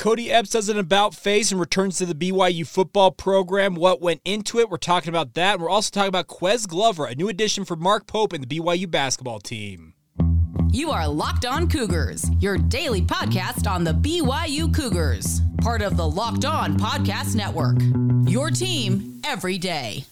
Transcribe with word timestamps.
Kody 0.00 0.30
Epps 0.30 0.48
does 0.48 0.70
an 0.70 0.78
about 0.78 1.14
face 1.14 1.50
and 1.50 1.60
returns 1.60 1.98
to 1.98 2.06
the 2.06 2.14
BYU 2.14 2.66
football 2.66 3.10
program. 3.10 3.74
What 3.74 4.00
went 4.00 4.22
into 4.24 4.58
it? 4.58 4.70
We're 4.70 4.78
talking 4.78 5.10
about 5.10 5.34
that. 5.34 5.52
And 5.52 5.62
we're 5.62 5.68
also 5.68 5.90
talking 5.90 6.08
about 6.08 6.26
Ques 6.26 6.64
Glover, 6.64 7.04
a 7.04 7.14
new 7.14 7.28
addition 7.28 7.66
for 7.66 7.76
Mark 7.76 8.06
Pope 8.06 8.32
and 8.32 8.42
the 8.42 8.58
BYU 8.58 8.90
basketball 8.90 9.40
team. 9.40 9.92
You 10.70 10.90
are 10.90 11.06
Locked 11.06 11.44
On 11.44 11.68
Cougars, 11.68 12.24
your 12.38 12.56
daily 12.56 13.02
podcast 13.02 13.70
on 13.70 13.84
the 13.84 13.92
BYU 13.92 14.74
Cougars, 14.74 15.42
part 15.60 15.82
of 15.82 15.98
the 15.98 16.08
Locked 16.08 16.46
On 16.46 16.78
Podcast 16.78 17.34
Network. 17.34 17.76
Your 18.26 18.48
team 18.48 19.20
every 19.26 19.58
day. 19.58 20.06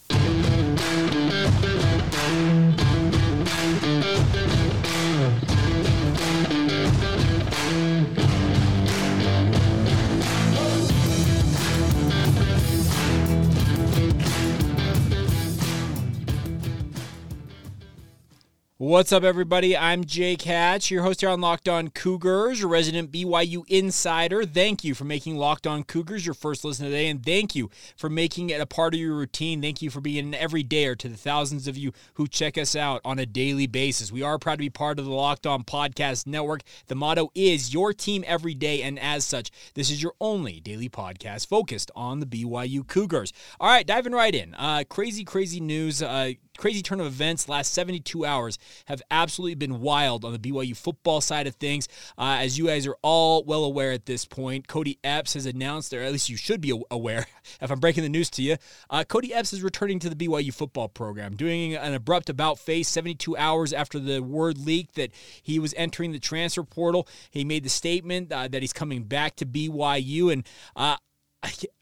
What's 18.80 19.10
up, 19.10 19.24
everybody? 19.24 19.76
I'm 19.76 20.04
Jake 20.04 20.42
Hatch, 20.42 20.88
your 20.88 21.02
host 21.02 21.20
here 21.20 21.30
on 21.30 21.40
Locked 21.40 21.68
On 21.68 21.88
Cougars, 21.88 22.60
your 22.60 22.68
resident 22.68 23.10
BYU 23.10 23.64
insider. 23.66 24.44
Thank 24.44 24.84
you 24.84 24.94
for 24.94 25.02
making 25.02 25.36
Locked 25.36 25.66
On 25.66 25.82
Cougars 25.82 26.24
your 26.24 26.36
first 26.36 26.64
listen 26.64 26.84
today, 26.84 27.08
and 27.08 27.20
thank 27.20 27.56
you 27.56 27.70
for 27.96 28.08
making 28.08 28.50
it 28.50 28.60
a 28.60 28.66
part 28.66 28.94
of 28.94 29.00
your 29.00 29.16
routine. 29.16 29.60
Thank 29.60 29.82
you 29.82 29.90
for 29.90 30.00
being 30.00 30.32
an 30.32 30.40
everydayer 30.40 30.96
to 30.96 31.08
the 31.08 31.16
thousands 31.16 31.66
of 31.66 31.76
you 31.76 31.90
who 32.14 32.28
check 32.28 32.56
us 32.56 32.76
out 32.76 33.00
on 33.04 33.18
a 33.18 33.26
daily 33.26 33.66
basis. 33.66 34.12
We 34.12 34.22
are 34.22 34.38
proud 34.38 34.54
to 34.54 34.58
be 34.58 34.70
part 34.70 35.00
of 35.00 35.06
the 35.06 35.10
Locked 35.10 35.44
On 35.44 35.64
Podcast 35.64 36.28
Network. 36.28 36.62
The 36.86 36.94
motto 36.94 37.32
is 37.34 37.74
your 37.74 37.92
team 37.92 38.22
every 38.28 38.54
day, 38.54 38.82
and 38.82 38.96
as 39.00 39.24
such, 39.24 39.50
this 39.74 39.90
is 39.90 40.00
your 40.00 40.14
only 40.20 40.60
daily 40.60 40.88
podcast 40.88 41.48
focused 41.48 41.90
on 41.96 42.20
the 42.20 42.26
BYU 42.26 42.86
Cougars. 42.86 43.32
All 43.58 43.68
right, 43.68 43.84
diving 43.84 44.12
right 44.12 44.36
in. 44.36 44.54
Uh, 44.54 44.84
crazy, 44.88 45.24
crazy 45.24 45.58
news. 45.58 46.00
Uh, 46.00 46.34
crazy 46.58 46.82
turn 46.82 47.00
of 47.00 47.06
events 47.06 47.48
last 47.48 47.72
72 47.72 48.24
hours 48.24 48.58
have 48.86 49.02
absolutely 49.10 49.54
been 49.54 49.80
wild 49.80 50.24
on 50.24 50.32
the 50.32 50.38
BYU 50.38 50.76
football 50.76 51.20
side 51.20 51.46
of 51.46 51.54
things. 51.56 51.88
Uh, 52.16 52.38
as 52.40 52.58
you 52.58 52.66
guys 52.66 52.86
are 52.86 52.96
all 53.02 53.44
well 53.44 53.64
aware 53.64 53.92
at 53.92 54.06
this 54.06 54.24
point, 54.24 54.66
Kody 54.66 54.98
Epps 55.04 55.34
has 55.34 55.46
announced, 55.46 55.92
or 55.92 56.02
at 56.02 56.12
least 56.12 56.28
you 56.28 56.36
should 56.36 56.60
be 56.60 56.78
aware 56.90 57.26
if 57.60 57.70
I'm 57.70 57.80
breaking 57.80 58.02
the 58.02 58.08
news 58.08 58.30
to 58.30 58.42
you, 58.42 58.56
uh, 58.90 59.04
Kody 59.04 59.30
Epps 59.32 59.52
is 59.52 59.62
returning 59.62 59.98
to 60.00 60.10
the 60.10 60.16
BYU 60.16 60.52
football 60.52 60.88
program, 60.88 61.36
doing 61.36 61.74
an 61.74 61.94
abrupt 61.94 62.30
about 62.30 62.58
face 62.58 62.88
72 62.88 63.36
hours 63.36 63.72
after 63.72 63.98
the 63.98 64.20
word 64.20 64.58
leaked 64.58 64.94
that 64.96 65.10
he 65.42 65.58
was 65.58 65.74
entering 65.76 66.12
the 66.12 66.18
transfer 66.18 66.62
portal. 66.62 67.08
He 67.30 67.44
made 67.44 67.64
the 67.64 67.70
statement 67.70 68.32
uh, 68.32 68.48
that 68.48 68.62
he's 68.62 68.72
coming 68.72 69.04
back 69.04 69.36
to 69.36 69.46
BYU, 69.46 70.32
and 70.32 70.46
uh, 70.76 70.96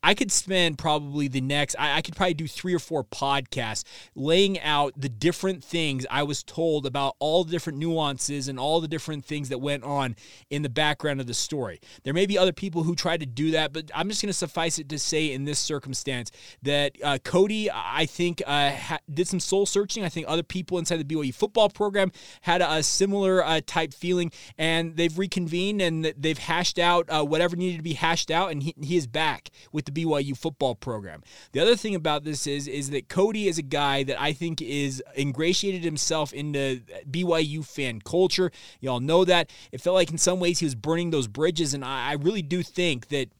I 0.03 0.15
could 0.15 0.31
spend 0.31 0.79
probably 0.79 1.27
the 1.27 1.41
next, 1.41 1.75
I, 1.79 2.01
could 2.01 2.15
probably 2.15 2.35
do 2.35 2.47
three 2.47 2.73
or 2.73 2.79
four 2.79 3.03
podcasts 3.03 3.83
laying 4.15 4.61
out 4.61 4.93
the 4.97 5.09
different 5.09 5.65
things 5.65 6.07
I 6.09 6.23
was 6.23 6.45
told 6.45 6.87
about 6.87 7.17
all 7.19 7.43
the 7.43 7.51
different 7.51 7.81
nuances 7.81 8.47
and 8.47 8.59
all 8.59 8.81
the 8.81 8.87
different 8.87 9.25
things 9.25 9.49
that 9.49 9.59
went 9.59 9.83
on 9.83 10.15
in 10.49 10.63
the 10.63 10.69
background 10.69 11.21
of 11.21 11.27
the 11.27 11.35
story. 11.35 11.81
There 12.05 12.15
may 12.15 12.27
be 12.27 12.39
other 12.39 12.53
people 12.53 12.85
who 12.85 12.95
try 12.95 13.17
to 13.17 13.27
do 13.27 13.51
that, 13.53 13.73
but 13.73 13.91
I'm 13.95 14.09
just 14.09 14.23
going 14.23 14.29
to 14.29 14.33
suffice 14.33 14.79
it 14.79 14.89
to 14.91 14.99
say 14.99 15.33
in 15.33 15.45
this 15.45 15.59
circumstance 15.59 16.31
that 16.63 16.93
uh, 17.03 17.19
Kody, 17.25 17.69
I 17.75 18.07
think, 18.07 18.43
uh, 18.47 18.71
ha- 18.71 19.01
did 19.13 19.27
some 19.27 19.41
soul 19.41 19.67
searching. 19.67 20.05
I 20.05 20.09
think 20.09 20.27
other 20.29 20.45
people 20.45 20.79
inside 20.79 20.99
the 20.99 21.05
BYU 21.05 21.35
football 21.35 21.69
program 21.69 22.13
had 22.43 22.61
a, 22.61 22.75
a 22.75 22.83
similar 22.85 23.45
uh, 23.45 23.61
type 23.67 23.93
feeling, 23.93 24.31
and 24.57 24.97
they've 24.97 25.19
reconvened 25.19 25.83
and 25.83 26.05
they've 26.17 26.39
hashed 26.39 26.79
out 26.79 27.07
uh, 27.09 27.25
whatever 27.25 27.57
needed 27.57 27.79
to 27.79 27.83
be 27.83 27.95
hashed 27.95 28.31
out, 28.31 28.53
and 28.53 28.63
he, 28.63 28.75
he 28.81 28.97
is 28.97 29.09
back 29.09 29.51
with 29.73 29.86
the 29.87 29.93
BYU 29.93 30.37
football 30.37 30.75
program. 30.75 31.23
The 31.53 31.61
other 31.61 31.77
thing 31.77 31.95
about 31.95 32.25
this 32.25 32.47
is 32.47 32.69
is 32.69 32.91
that 32.91 33.09
Kody 33.09 33.47
is 33.47 33.59
a 33.59 33.63
guy 33.63 34.03
that 34.05 34.21
I 34.21 34.33
think 34.33 34.61
is 34.61 35.03
ingratiated 35.17 35.85
himself 35.85 36.33
into 36.33 36.83
BYU 37.11 37.65
fan 37.65 38.01
culture. 38.01 38.51
Y'all 38.81 39.01
know 39.01 39.25
that. 39.25 39.51
It 39.73 39.81
felt 39.81 39.95
like 39.95 40.11
in 40.11 40.19
some 40.19 40.41
ways 40.41 40.59
he 40.59 40.67
was 40.67 40.75
burning 40.75 41.11
those 41.11 41.29
bridges, 41.29 41.75
and 41.75 41.85
I, 41.85 42.11
I 42.11 42.13
really 42.15 42.43
do 42.43 42.63
think 42.63 43.09
that 43.09 43.31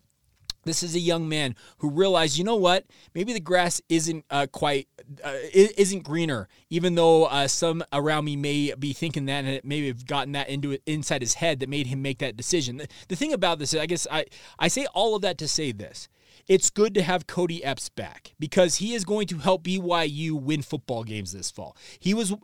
this 0.67 0.83
is 0.83 0.95
a 0.95 1.01
young 1.01 1.29
man 1.29 1.55
who 1.79 1.89
realized, 1.89 2.37
you 2.37 2.45
know 2.45 2.57
what? 2.57 2.85
Maybe 3.15 3.33
the 3.33 3.41
grass 3.41 3.81
isn't 3.89 4.25
uh, 4.31 4.47
quite 4.53 4.89
uh, 5.25 5.37
isn't 5.55 6.03
greener, 6.03 6.49
even 6.69 6.97
though 6.97 7.27
uh, 7.27 7.49
some 7.49 7.83
around 7.93 8.25
me 8.25 8.37
may 8.37 8.75
be 8.75 8.93
thinking 8.93 9.27
that, 9.27 9.45
and 9.45 9.49
it 9.49 9.65
maybe 9.65 9.87
have 9.87 10.05
gotten 10.07 10.33
that 10.33 10.49
into 10.49 10.73
it 10.73 10.83
inside 10.85 11.23
his 11.23 11.35
head 11.35 11.61
that 11.61 11.69
made 11.69 11.87
him 11.87 12.03
make 12.03 12.19
that 12.19 12.37
decision. 12.37 12.79
The, 12.79 12.89
the 13.09 13.17
thing 13.17 13.33
about 13.33 13.59
this, 13.59 13.73
is, 13.73 13.81
I 13.81 13.87
guess, 13.87 14.07
I 14.11 14.27
I 14.59 14.69
say 14.69 14.87
all 14.93 15.15
of 15.15 15.23
that 15.23 15.39
to 15.39 15.49
say 15.49 15.73
this: 15.73 16.09
it's 16.49 16.71
good 16.71 16.95
to 16.95 17.03
have 17.03 17.27
Kody 17.27 17.61
Epps 17.65 17.89
back 17.89 18.35
because 18.39 18.77
he 18.77 18.95
is 18.95 19.05
going 19.05 19.27
to 19.29 19.39
help 19.39 19.65
BYU 19.65 20.33
win 20.33 20.63
football 20.63 21.05
games 21.05 21.33
this 21.33 21.51
fall. 21.51 21.77
He 21.99 22.15
was 22.15 22.35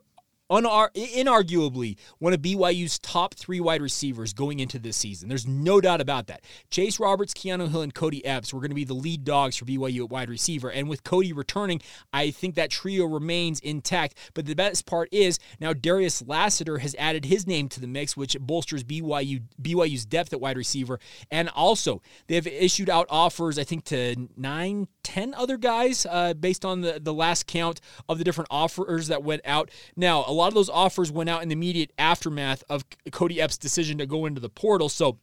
unar- 0.50 0.92
inarguably 0.94 1.96
one 2.18 2.32
of 2.32 2.40
BYU's 2.40 2.98
top 2.98 3.34
three 3.34 3.60
wide 3.60 3.82
receivers 3.82 4.32
going 4.32 4.60
into 4.60 4.78
this 4.78 4.96
season. 4.96 5.28
There's 5.28 5.46
no 5.46 5.80
doubt 5.80 6.00
about 6.00 6.26
that. 6.26 6.44
Chase 6.70 6.98
Roberts, 7.00 7.34
Keanu 7.34 7.70
Hill, 7.70 7.82
and 7.82 7.94
Kody 7.94 8.20
Epps 8.24 8.52
were 8.52 8.60
going 8.60 8.70
to 8.70 8.74
be 8.74 8.84
the 8.84 8.94
lead 8.94 9.24
dogs 9.24 9.56
for 9.56 9.64
BYU 9.64 10.04
at 10.04 10.10
wide 10.10 10.28
receiver. 10.28 10.70
And 10.70 10.88
with 10.88 11.04
Kody 11.04 11.34
returning, 11.34 11.80
I 12.12 12.30
think 12.30 12.54
that 12.54 12.70
trio 12.70 13.06
remains 13.06 13.60
intact. 13.60 14.16
But 14.34 14.46
the 14.46 14.54
best 14.54 14.86
part 14.86 15.08
is 15.12 15.38
now 15.60 15.72
Darius 15.72 16.22
Lassiter 16.26 16.78
has 16.78 16.94
added 16.98 17.24
his 17.26 17.46
name 17.46 17.68
to 17.70 17.80
the 17.80 17.86
mix, 17.86 18.16
which 18.16 18.36
bolsters 18.40 18.84
BYU 18.84 19.42
BYU's 19.60 20.04
depth 20.04 20.32
at 20.32 20.40
wide 20.40 20.56
receiver. 20.56 20.98
And 21.30 21.48
also, 21.50 22.02
they've 22.26 22.46
issued 22.46 22.90
out 22.90 23.06
offers, 23.10 23.58
I 23.58 23.64
think, 23.64 23.84
to 23.86 24.28
nine, 24.36 24.88
ten 25.02 25.34
other 25.34 25.56
guys 25.56 26.06
uh, 26.08 26.34
based 26.34 26.64
on 26.64 26.80
the, 26.80 27.00
the 27.00 27.14
last 27.14 27.46
count 27.46 27.80
of 28.08 28.18
the 28.18 28.24
different 28.24 28.48
offers 28.50 29.08
that 29.08 29.22
went 29.22 29.42
out. 29.44 29.70
Now, 29.96 30.24
a 30.26 30.32
lot 30.32 30.41
of 30.48 30.54
those 30.54 30.68
offers 30.68 31.10
went 31.12 31.30
out 31.30 31.42
in 31.42 31.48
the 31.48 31.54
immediate 31.54 31.92
aftermath 31.98 32.64
of 32.68 32.88
Kody 33.10 33.38
Epps' 33.38 33.58
decision 33.58 33.98
to 33.98 34.06
go 34.06 34.26
into 34.26 34.40
the 34.40 34.48
portal. 34.48 34.88
So 34.88 35.18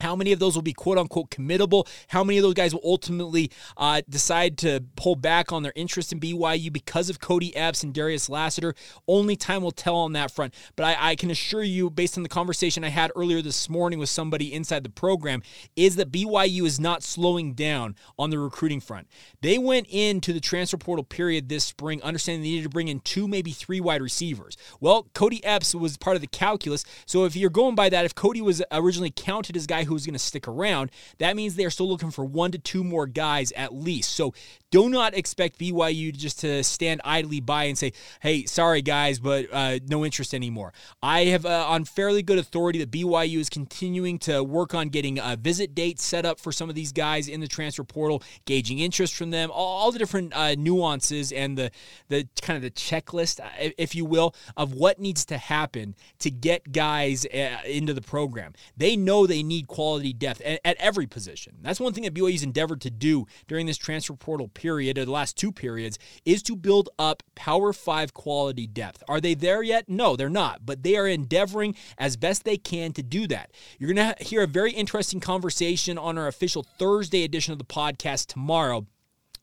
how 0.00 0.16
many 0.16 0.32
of 0.32 0.38
those 0.38 0.54
will 0.54 0.62
be 0.62 0.72
quote 0.72 0.98
unquote 0.98 1.30
committable? 1.30 1.86
How 2.08 2.24
many 2.24 2.38
of 2.38 2.42
those 2.42 2.54
guys 2.54 2.74
will 2.74 2.82
ultimately 2.84 3.50
uh, 3.76 4.02
decide 4.08 4.58
to 4.58 4.84
pull 4.96 5.16
back 5.16 5.52
on 5.52 5.62
their 5.62 5.72
interest 5.76 6.12
in 6.12 6.20
BYU 6.20 6.72
because 6.72 7.08
of 7.10 7.20
Kody 7.20 7.52
Epps 7.54 7.82
and 7.82 7.94
Darius 7.94 8.28
Lassiter? 8.28 8.74
Only 9.06 9.36
time 9.36 9.62
will 9.62 9.70
tell 9.70 9.96
on 9.96 10.12
that 10.12 10.30
front. 10.30 10.54
But 10.76 10.84
I, 10.84 11.10
I, 11.10 11.16
can 11.16 11.30
assure 11.30 11.62
you, 11.62 11.90
based 11.90 12.16
on 12.16 12.22
the 12.22 12.28
conversation 12.28 12.84
I 12.84 12.88
had 12.88 13.12
earlier 13.14 13.40
this 13.40 13.68
morning 13.68 13.98
with 13.98 14.08
somebody 14.08 14.52
inside 14.52 14.84
the 14.84 14.90
program, 14.90 15.42
is 15.76 15.96
that 15.96 16.10
BYU 16.10 16.64
is 16.64 16.80
not 16.80 17.02
slowing 17.02 17.54
down 17.54 17.94
on 18.18 18.30
the 18.30 18.38
recruiting 18.38 18.80
front. 18.80 19.08
They 19.42 19.58
went 19.58 19.86
into 19.88 20.32
the 20.32 20.40
transfer 20.40 20.76
portal 20.76 21.04
period 21.04 21.48
this 21.48 21.64
spring 21.64 22.02
understanding 22.02 22.42
they 22.42 22.48
needed 22.48 22.64
to 22.64 22.68
bring 22.68 22.88
in 22.88 23.00
two, 23.00 23.28
maybe 23.28 23.52
three 23.52 23.80
wide 23.80 24.02
receivers. 24.02 24.56
Well, 24.80 25.04
Kody 25.14 25.40
Epps 25.42 25.74
was 25.74 25.96
part 25.96 26.16
of 26.16 26.20
the 26.20 26.26
calculus. 26.26 26.84
So 27.06 27.24
if 27.24 27.36
you're 27.36 27.50
going 27.50 27.74
by 27.74 27.88
that, 27.90 28.04
if 28.04 28.14
Kody 28.14 28.40
was 28.40 28.62
originally 28.72 29.12
counted 29.14 29.56
as 29.56 29.64
a 29.64 29.83
who's 29.84 30.04
going 30.06 30.14
to 30.14 30.18
stick 30.18 30.48
around, 30.48 30.90
that 31.18 31.36
means 31.36 31.54
they're 31.54 31.70
still 31.70 31.88
looking 31.88 32.10
for 32.10 32.24
one 32.24 32.50
to 32.52 32.58
two 32.58 32.84
more 32.84 33.06
guys 33.06 33.52
at 33.52 33.74
least. 33.74 34.12
So 34.12 34.34
do 34.74 34.88
not 34.88 35.14
expect 35.14 35.60
BYU 35.60 36.12
just 36.12 36.40
to 36.40 36.64
stand 36.64 37.00
idly 37.04 37.38
by 37.40 37.64
and 37.64 37.78
say, 37.78 37.92
hey, 38.20 38.44
sorry 38.44 38.82
guys, 38.82 39.20
but 39.20 39.46
uh, 39.52 39.78
no 39.86 40.04
interest 40.04 40.34
anymore. 40.34 40.72
I 41.00 41.26
have 41.26 41.46
uh, 41.46 41.66
on 41.68 41.84
fairly 41.84 42.24
good 42.24 42.38
authority 42.38 42.80
that 42.80 42.90
BYU 42.90 43.38
is 43.38 43.48
continuing 43.48 44.18
to 44.20 44.42
work 44.42 44.74
on 44.74 44.88
getting 44.88 45.20
a 45.20 45.36
visit 45.36 45.76
date 45.76 46.00
set 46.00 46.26
up 46.26 46.40
for 46.40 46.50
some 46.50 46.68
of 46.68 46.74
these 46.74 46.90
guys 46.90 47.28
in 47.28 47.40
the 47.40 47.46
transfer 47.46 47.84
portal, 47.84 48.20
gauging 48.46 48.80
interest 48.80 49.14
from 49.14 49.30
them, 49.30 49.50
all, 49.52 49.78
all 49.78 49.92
the 49.92 49.98
different 50.00 50.34
uh, 50.34 50.56
nuances 50.56 51.30
and 51.30 51.56
the, 51.56 51.70
the 52.08 52.26
kind 52.42 52.56
of 52.56 52.62
the 52.62 52.70
checklist, 52.72 53.38
uh, 53.38 53.70
if 53.78 53.94
you 53.94 54.04
will, 54.04 54.34
of 54.56 54.74
what 54.74 54.98
needs 54.98 55.24
to 55.26 55.38
happen 55.38 55.94
to 56.18 56.32
get 56.32 56.72
guys 56.72 57.24
uh, 57.26 57.58
into 57.64 57.94
the 57.94 58.02
program. 58.02 58.52
They 58.76 58.96
know 58.96 59.26
they 59.26 59.44
need 59.44 59.68
quality 59.74 60.12
depth 60.12 60.40
at, 60.42 60.60
at 60.64 60.76
every 60.78 61.04
position. 61.04 61.56
That's 61.60 61.80
one 61.80 61.92
thing 61.92 62.04
that 62.04 62.14
BYU's 62.14 62.44
endeavored 62.44 62.80
to 62.82 62.90
do 62.90 63.26
during 63.48 63.66
this 63.66 63.76
transfer 63.76 64.14
portal 64.14 64.46
period, 64.46 64.96
or 64.98 65.04
the 65.04 65.10
last 65.10 65.36
two 65.36 65.50
periods, 65.50 65.98
is 66.24 66.44
to 66.44 66.54
build 66.54 66.90
up 66.96 67.24
Power 67.34 67.72
Five 67.72 68.14
quality 68.14 68.68
depth. 68.68 69.02
Are 69.08 69.20
they 69.20 69.34
there 69.34 69.64
yet? 69.64 69.88
No, 69.88 70.14
they're 70.14 70.30
not, 70.30 70.64
but 70.64 70.84
they 70.84 70.96
are 70.96 71.08
endeavoring 71.08 71.74
as 71.98 72.16
best 72.16 72.44
they 72.44 72.56
can 72.56 72.92
to 72.92 73.02
do 73.02 73.26
that. 73.26 73.50
You're 73.80 73.92
going 73.92 74.14
to 74.14 74.24
hear 74.24 74.44
a 74.44 74.46
very 74.46 74.70
interesting 74.70 75.18
conversation 75.18 75.98
on 75.98 76.18
our 76.18 76.28
official 76.28 76.64
Thursday 76.78 77.24
edition 77.24 77.50
of 77.50 77.58
the 77.58 77.64
podcast 77.64 78.26
tomorrow 78.26 78.86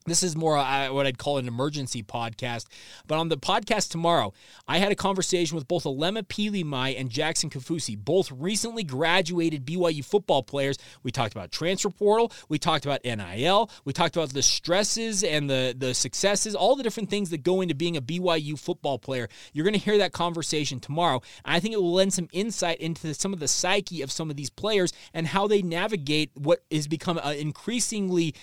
This 0.05 0.23
is 0.23 0.35
more 0.35 0.57
uh, 0.57 0.91
what 0.91 1.05
I'd 1.05 1.19
call 1.19 1.37
an 1.37 1.47
emergency 1.47 2.01
podcast. 2.01 2.65
But 3.05 3.19
on 3.19 3.29
the 3.29 3.37
podcast 3.37 3.91
tomorrow, 3.91 4.33
I 4.67 4.79
had 4.79 4.91
a 4.91 4.95
conversation 4.95 5.55
with 5.55 5.67
both 5.67 5.83
Alema 5.83 6.23
Pilimai 6.23 6.99
and 6.99 7.07
Jackson 7.07 7.51
Kafusi, 7.51 7.95
both 7.95 8.31
recently 8.31 8.83
graduated 8.83 9.63
BYU 9.63 10.03
football 10.03 10.41
players. 10.41 10.79
We 11.03 11.11
talked 11.11 11.35
about 11.35 11.51
transfer 11.51 11.91
portal, 11.91 12.31
we 12.49 12.57
talked 12.57 12.85
about 12.85 13.03
NIL, 13.03 13.69
we 13.85 13.93
talked 13.93 14.15
about 14.15 14.33
the 14.33 14.41
stresses 14.41 15.23
and 15.23 15.47
the, 15.47 15.75
the 15.77 15.93
successes, 15.93 16.55
all 16.55 16.75
the 16.75 16.83
different 16.83 17.11
things 17.11 17.29
that 17.29 17.43
go 17.43 17.61
into 17.61 17.75
being 17.75 17.95
a 17.95 18.01
BYU 18.01 18.57
football 18.57 18.97
player. 18.97 19.29
You're 19.53 19.65
going 19.65 19.73
to 19.73 19.79
hear 19.79 19.99
that 19.99 20.13
conversation 20.13 20.79
tomorrow. 20.79 21.21
I 21.45 21.59
think 21.59 21.75
it 21.75 21.81
will 21.81 21.93
lend 21.93 22.13
some 22.13 22.27
insight 22.31 22.79
into 22.79 23.13
some 23.13 23.33
of 23.33 23.39
the 23.39 23.47
psyche 23.47 24.01
of 24.01 24.11
some 24.11 24.31
of 24.31 24.35
these 24.35 24.49
players 24.49 24.93
and 25.13 25.27
how 25.27 25.47
they 25.47 25.61
navigate 25.61 26.31
what 26.33 26.63
has 26.71 26.87
become 26.87 27.19
an 27.23 27.35
increasingly 27.35 28.33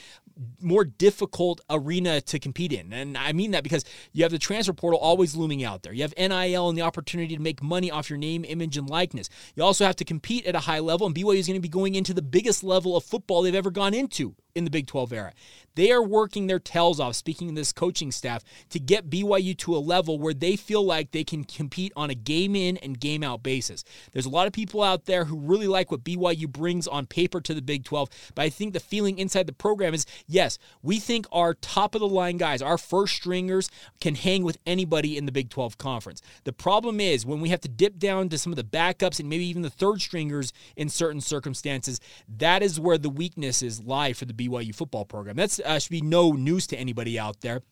more 0.61 0.85
difficult 0.85 1.48
arena 1.71 2.21
to 2.23 2.39
compete 2.39 2.73
in. 2.73 2.93
And 2.93 3.17
I 3.17 3.33
mean 3.33 3.53
that 3.53 3.63
because 3.63 3.85
you 4.13 4.23
have 4.23 4.33
the 4.33 4.39
transfer 4.39 4.73
portal 4.73 4.99
always 4.99 5.37
looming 5.37 5.65
out 5.65 5.83
there. 5.83 5.93
You 5.93 6.03
have 6.03 6.15
NIL 6.17 6.69
and 6.69 6.77
the 6.77 6.83
opportunity 6.83 7.37
to 7.37 7.43
make 7.43 7.63
money 7.63 7.91
off 7.91 8.11
your 8.11 8.19
name, 8.19 8.45
image, 8.45 8.77
and 8.77 8.89
likeness. 8.89 9.29
You 9.55 9.63
also 9.63 9.85
have 9.85 9.97
to 9.97 10.05
compete 10.05 10.47
at 10.47 10.55
a 10.55 10.61
high 10.61 10.81
level, 10.81 11.07
and 11.07 11.15
BYU 11.15 11.39
is 11.39 11.47
going 11.47 11.59
to 11.59 11.61
be 11.61 11.69
going 11.69 11.95
into 11.95 12.15
the 12.15 12.23
biggest 12.23 12.63
level 12.63 12.97
of 12.97 13.05
football 13.05 13.43
they've 13.43 13.55
ever 13.55 13.71
gone 13.71 13.95
into 13.95 14.35
in 14.59 14.65
the 14.65 14.71
Big 14.71 14.87
12 14.87 15.13
era. 15.13 15.33
They 15.79 15.93
are 15.93 16.03
working 16.03 16.49
their 16.49 16.59
tails 16.59 16.99
off, 16.99 17.15
speaking 17.15 17.51
of 17.51 17.55
this 17.55 17.73
coaching 17.73 18.11
staff, 18.11 18.43
to 18.71 18.81
get 18.81 19.09
BYU 19.09 19.57
to 19.59 19.77
a 19.77 19.79
level 19.79 20.19
where 20.19 20.35
they 20.35 20.57
feel 20.57 20.85
like 20.85 21.13
they 21.13 21.23
can 21.23 21.45
compete 21.45 21.93
on 21.95 22.11
a 22.11 22.17
game 22.17 22.57
in 22.57 22.77
and 22.79 22.99
game 22.99 23.23
out 23.23 23.45
basis. 23.45 23.85
There's 24.11 24.27
a 24.27 24.31
lot 24.31 24.49
of 24.49 24.53
people 24.53 24.83
out 24.83 25.05
there 25.05 25.27
who 25.27 25.39
really 25.39 25.69
like 25.69 25.93
what 25.93 26.03
BYU 26.03 26.49
brings 26.49 26.89
on 26.89 27.07
paper 27.07 27.41
to 27.41 27.55
the 27.55 27.63
Big 27.63 27.85
12, 27.85 28.09
but 28.35 28.43
I 28.43 28.49
think 28.49 28.73
the 28.73 28.81
feeling 28.81 29.21
inside 29.21 29.47
the 29.47 29.53
program 29.53 29.95
is 29.95 30.05
yes, 30.27 30.59
we 30.83 30.99
think 30.99 31.29
our 31.31 31.55
top 31.55 31.95
of 31.95 32.01
the 32.01 32.09
line 32.09 32.39
guys, 32.39 32.61
our 32.61 32.77
first 32.77 33.15
stringers, 33.15 33.71
can 34.01 34.17
hang 34.17 34.43
with 34.43 34.59
anybody 34.67 35.17
in 35.17 35.27
the 35.27 35.33
Big 35.33 35.49
12 35.49 35.79
conference. 35.79 36.23
The 36.43 36.53
problem 36.53 36.99
is 36.99 37.25
when 37.25 37.41
we 37.41 37.51
have 37.51 37.61
to 37.61 37.69
dip 37.69 38.01
down 38.01 38.31
to 38.31 38.39
some 38.39 38.51
of 38.51 38.57
the 38.57 38.65
backups 38.65 39.21
and 39.21 39.29
maybe 39.29 39.47
even 39.47 39.63
the 39.63 39.71
third 39.71 40.01
stringers 40.01 40.53
in 40.75 40.89
certain 40.89 41.21
circumstances, 41.21 42.01
that 42.37 42.65
is 42.65 42.81
where 42.81 42.99
the 42.99 43.09
weaknesses 43.09 43.81
lie 43.81 44.13
for 44.13 44.25
the 44.25 44.35
BYU 44.35 44.48
football 44.75 45.05
program. 45.05 45.37
That's 45.37 45.61
uh, 45.61 45.79
should 45.79 45.91
be 45.91 46.01
no 46.01 46.33
news 46.33 46.67
to 46.69 46.77
anybody 46.77 47.19
out 47.19 47.41
there. 47.41 47.63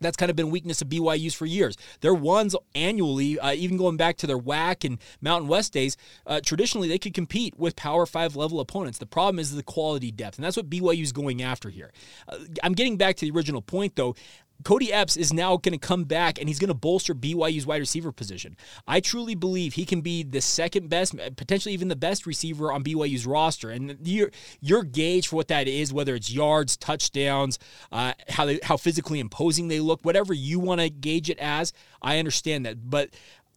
That's 0.00 0.16
kind 0.16 0.30
of 0.30 0.36
been 0.36 0.50
weakness 0.50 0.80
of 0.80 0.88
BYU's 0.88 1.34
for 1.34 1.46
years. 1.46 1.76
Their 2.00 2.14
ones 2.14 2.56
annually, 2.74 3.38
uh, 3.38 3.52
even 3.52 3.76
going 3.76 3.98
back 3.98 4.16
to 4.18 4.26
their 4.26 4.38
WAC 4.38 4.84
and 4.84 4.98
Mountain 5.20 5.48
West 5.48 5.72
days, 5.74 5.96
uh, 6.26 6.40
traditionally 6.42 6.88
they 6.88 6.98
could 6.98 7.12
compete 7.12 7.58
with 7.58 7.76
Power 7.76 8.06
Five 8.06 8.34
level 8.34 8.60
opponents. 8.60 8.98
The 8.98 9.06
problem 9.06 9.38
is 9.38 9.54
the 9.54 9.62
quality 9.62 10.10
depth, 10.10 10.38
and 10.38 10.44
that's 10.44 10.56
what 10.56 10.70
BYU's 10.70 11.12
going 11.12 11.42
after 11.42 11.68
here. 11.68 11.92
Uh, 12.28 12.38
I'm 12.62 12.72
getting 12.72 12.96
back 12.96 13.16
to 13.16 13.26
the 13.26 13.36
original 13.36 13.62
point 13.62 13.96
though. 13.96 14.14
Kody 14.62 14.90
Epps 14.90 15.16
is 15.16 15.32
now 15.32 15.56
going 15.56 15.72
to 15.72 15.78
come 15.78 16.04
back 16.04 16.38
and 16.38 16.48
he's 16.48 16.58
going 16.58 16.68
to 16.68 16.74
bolster 16.74 17.14
BYU's 17.14 17.66
wide 17.66 17.80
receiver 17.80 18.12
position. 18.12 18.56
I 18.86 19.00
truly 19.00 19.34
believe 19.34 19.74
he 19.74 19.84
can 19.84 20.00
be 20.00 20.22
the 20.22 20.40
second 20.40 20.88
best, 20.88 21.16
potentially 21.36 21.72
even 21.74 21.88
the 21.88 21.96
best 21.96 22.26
receiver 22.26 22.72
on 22.72 22.84
BYU's 22.84 23.26
roster. 23.26 23.70
And 23.70 23.96
your 24.06 24.30
your 24.60 24.82
gauge 24.82 25.28
for 25.28 25.36
what 25.36 25.48
that 25.48 25.68
is, 25.68 25.92
whether 25.92 26.14
it's 26.14 26.30
yards, 26.30 26.76
touchdowns, 26.76 27.58
uh, 27.92 28.12
how 28.28 28.46
they, 28.46 28.60
how 28.62 28.76
physically 28.76 29.20
imposing 29.20 29.68
they 29.68 29.80
look, 29.80 30.04
whatever 30.04 30.34
you 30.34 30.60
want 30.60 30.80
to 30.80 30.90
gauge 30.90 31.30
it 31.30 31.38
as, 31.38 31.72
I 32.02 32.18
understand 32.18 32.66
that. 32.66 32.90
But 32.90 33.10